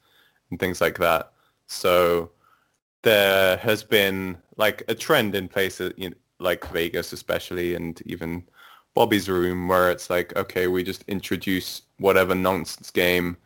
[0.50, 1.32] and things like that.
[1.68, 2.32] So
[3.04, 8.44] there has been like a trend in places you know, like Vegas especially and even
[8.94, 13.38] Bobby's room where it's like, okay, we just introduce whatever nonsense game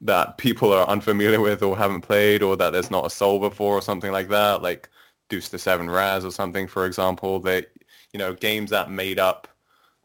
[0.00, 3.74] that people are unfamiliar with or haven't played or that there's not a solver for
[3.74, 4.88] or something like that, like
[5.28, 7.40] Deuce to Seven Razz or something, for example.
[7.40, 7.66] They,
[8.12, 9.48] you know, games that made up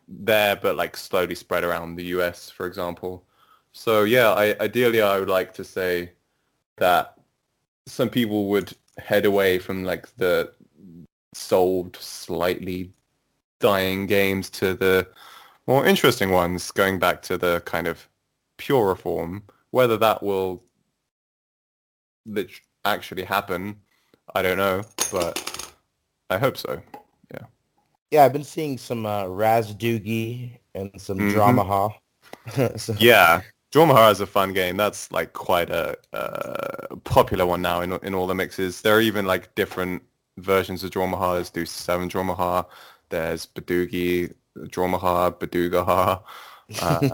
[0.08, 3.26] there but like slowly spread around the US, for example.
[3.72, 6.12] So yeah, I, ideally I would like to say
[6.78, 7.18] that
[7.86, 10.52] some people would head away from like the
[11.34, 12.92] sold slightly
[13.60, 15.08] dying games to the
[15.68, 18.08] more interesting ones, going back to the kind of
[18.58, 19.44] purer form.
[19.72, 20.64] Whether that will
[22.84, 23.78] actually happen,
[24.36, 25.74] I don't know, but
[26.30, 26.82] I hope so.
[28.12, 31.34] Yeah, I've been seeing some uh, Razzdugi and some Mhm.
[31.34, 31.94] Dramaha.
[32.80, 33.42] so, Yeah,
[33.74, 34.76] Dramaha is a fun game.
[34.78, 38.82] That's like quite a uh, popular one now in in all the mixes.
[38.82, 40.04] There are even like different
[40.38, 41.36] versions of Dramaha.
[41.36, 42.66] There's Deuce Seven Dramaha.
[43.10, 46.22] There's Badugi Dramaha, Badugahar.
[46.82, 47.10] Uh,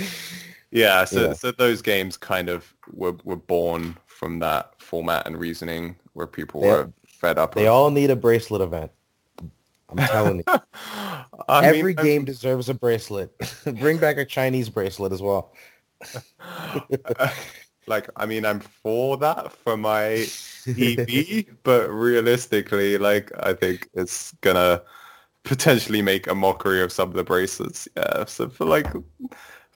[0.70, 1.32] yeah, so Yeah.
[1.32, 6.60] so those games kind of were were born from that format and reasoning where people
[6.60, 7.54] They- were fed up.
[7.54, 8.90] they of- all need a bracelet event.
[9.90, 10.44] I'm telling you.
[11.48, 13.30] Mean, Every I'm- game deserves a bracelet.
[13.64, 15.52] Bring back a Chinese bracelet as well.
[17.86, 20.26] like I mean I'm for that for my
[20.66, 24.82] EV, but realistically, like I think it's gonna
[25.44, 27.88] potentially make a mockery of some of the bracelets.
[27.96, 28.86] Yeah, so for like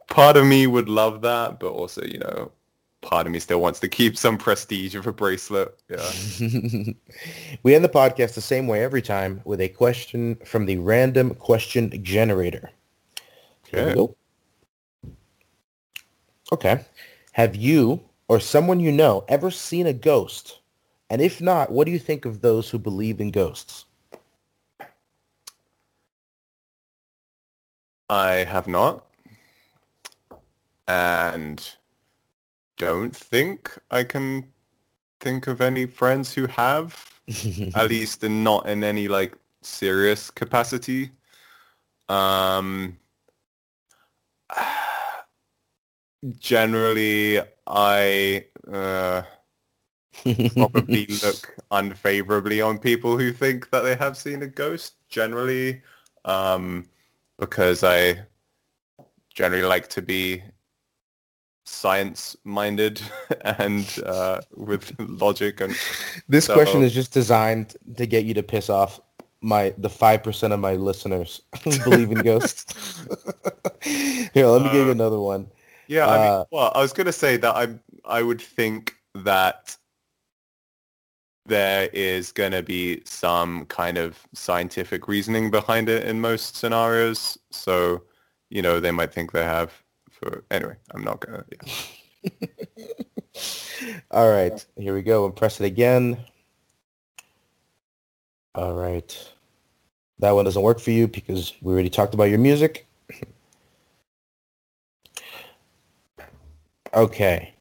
[0.08, 2.52] part of me would love that, but also you know
[3.05, 5.78] part of me still wants to keep some prestige of a bracelet.
[5.88, 6.11] Yeah.
[7.62, 11.34] we end the podcast the same way every time with a question from the random
[11.34, 12.70] question generator.
[13.72, 14.07] Okay.
[16.52, 16.84] Okay.
[17.32, 20.61] Have you or someone you know ever seen a ghost?
[21.11, 23.84] And if not, what do you think of those who believe in ghosts?
[28.11, 29.07] I have not,
[30.86, 31.66] and
[32.76, 34.52] don't think I can
[35.20, 37.14] think of any friends who have.
[37.74, 41.10] at least in not in any like serious capacity.
[42.08, 42.98] Um,
[46.38, 49.22] generally, I uh,
[50.54, 55.82] probably look unfavorably on people who think that they have seen a ghost generally
[56.24, 56.86] um,
[57.38, 58.26] because I
[59.30, 60.42] generally like to be
[61.64, 63.00] science minded
[63.58, 65.74] and uh, with logic and
[66.28, 69.00] this so- question is just designed to get you to piss off
[69.40, 72.74] my the five percent of my listeners who believe in ghosts.
[73.82, 75.50] Here, let me give you Uh, another one.
[75.86, 77.68] yeah I mean, Uh, well I was going to say that I
[78.06, 79.76] I would think that
[81.46, 87.36] there is going to be some kind of scientific reasoning behind it in most scenarios
[87.50, 88.02] so
[88.48, 89.84] you know they might think they have
[90.24, 92.30] for anyway I'm not to yeah.
[94.10, 95.26] All right, here we go.
[95.26, 96.18] And press it again.
[98.54, 99.32] All right.
[100.20, 102.86] That one doesn't work for you because we already talked about your music.
[106.94, 107.52] Okay.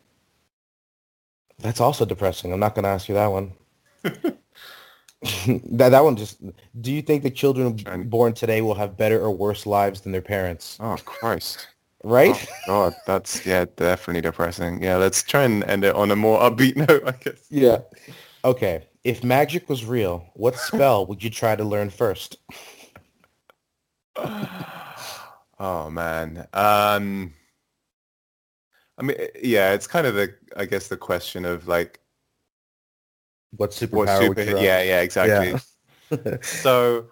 [1.58, 2.54] That's also depressing.
[2.54, 3.54] I'm not to ask you that one.
[4.04, 6.38] that that one just.
[6.80, 7.76] Do you think the children
[8.10, 10.78] born today will have better or worse lives than their parents?
[10.80, 11.66] oh Christ
[12.04, 12.48] Right?
[12.68, 14.84] Oh God, that's yeah, definitely depressing.
[14.84, 17.46] Yeah, let's try and end it on a more upbeat note, I guess.
[17.50, 17.80] Yeah.
[18.44, 18.88] Okay.
[19.06, 22.38] If magic was real, what spell would you try to learn first?
[25.60, 26.48] Oh man.
[26.52, 27.34] Um
[28.98, 32.02] I mean yeah, it's kind of the I guess the question of like
[33.56, 35.62] What superpower what super yeah, yeah, exactly.
[36.12, 36.38] Yeah.
[36.42, 37.06] so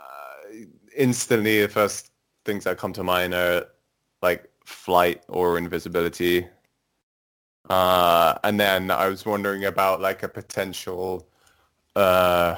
[0.00, 0.54] uh,
[0.96, 2.12] instantly the first
[2.46, 3.66] things that come to mind are
[4.22, 6.46] like flight or invisibility.
[7.68, 11.26] Uh and then I was wondering about like a potential
[11.96, 12.56] uh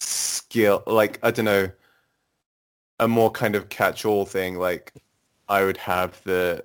[0.00, 1.70] skill like I don't know
[3.00, 4.92] a more kind of catch-all thing like
[5.48, 6.64] I would have the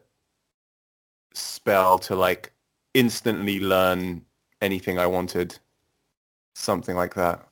[1.33, 2.51] spell to like
[2.93, 4.25] instantly learn
[4.61, 5.57] anything I wanted
[6.55, 7.46] something like that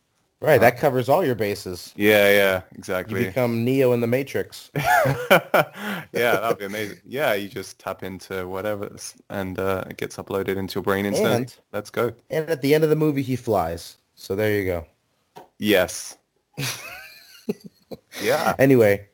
[0.46, 1.94] right, that covers all your bases.
[1.96, 3.20] yeah yeah exactly.
[3.22, 4.72] You become Neo in the Matrix.
[4.76, 8.96] yeah that'd be amazing yeah you just tap into whatever
[9.30, 12.74] and uh, it gets uploaded into your brain instantly And- let's go And at the
[12.76, 13.98] end of the movie, he flies.
[14.16, 14.86] So there you go.
[15.60, 16.18] yes
[18.22, 19.08] yeah Anyway,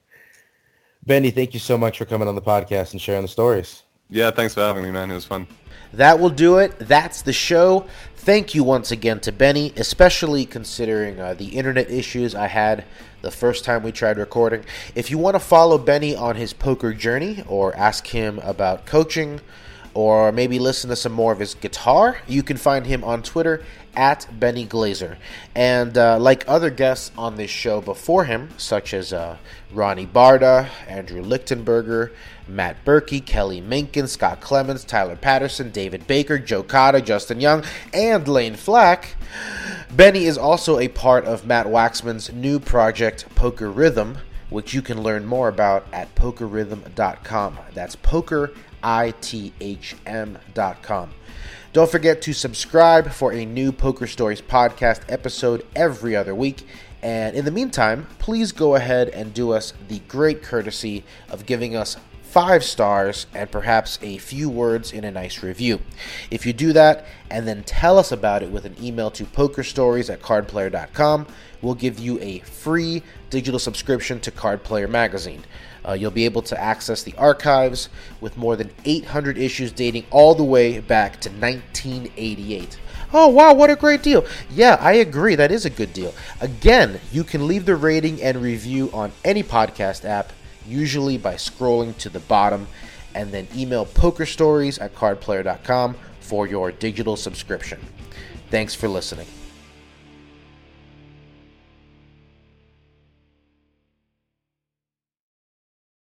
[1.06, 3.84] Benny, thank you so much for coming on the podcast and sharing the stories.
[4.10, 5.48] yeah thanks for having me man it was fun
[5.94, 6.72] That will do it.
[6.80, 7.86] That's the show.
[8.24, 12.86] Thank you once again to Benny, especially considering uh, the internet issues I had
[13.24, 14.64] the first time we tried recording.
[14.94, 19.42] If you want to follow Benny on his poker journey or ask him about coaching
[19.96, 23.64] or maybe listen to some more of his guitar, you can find him on Twitter
[23.96, 25.18] at Benny Glaser.
[25.56, 29.38] And uh, like other guests on this show before him, such as uh,
[29.74, 32.12] Ronnie Bardah, Andrew Lichtenberger,
[32.56, 38.28] Matt Berkey, Kelly Minkin, Scott Clemens, Tyler Patterson, David Baker, Joe Cada, Justin Young, and
[38.28, 39.16] Lane Flack.
[39.92, 44.18] Benny is also a part of Matt Waxman's new project, Poker Rhythm,
[44.50, 47.60] which you can learn more about at pokerrhythm.com.
[47.74, 48.52] That's poker,
[48.84, 50.34] I-T-H-M.com.
[51.74, 56.68] Don't forget to subscribe for a new Poker Stories podcast episode every other week.
[57.02, 61.76] And in the meantime, please go ahead and do us the great courtesy of giving
[61.76, 61.96] us
[62.32, 65.82] five stars and perhaps a few words in a nice review.
[66.30, 70.10] If you do that and then tell us about it with an email to pokerstories
[70.10, 71.28] at cardplayer.com,
[71.62, 75.44] we'll give you a free digital subscription to Card Player Magazine.
[75.86, 77.90] Uh, you'll be able to access the archives
[78.22, 82.80] with more than 800 issues dating all the way back to 1988.
[83.14, 84.26] Oh, wow, what a great deal.
[84.50, 85.36] Yeah, I agree.
[85.36, 86.14] That is a good deal.
[86.40, 90.32] Again, you can leave the rating and review on any podcast app,
[90.68, 92.68] usually by scrolling to the bottom,
[93.16, 97.80] and then email pokerstories at cardplayer.com for your digital subscription.
[98.50, 99.28] Thanks for listening.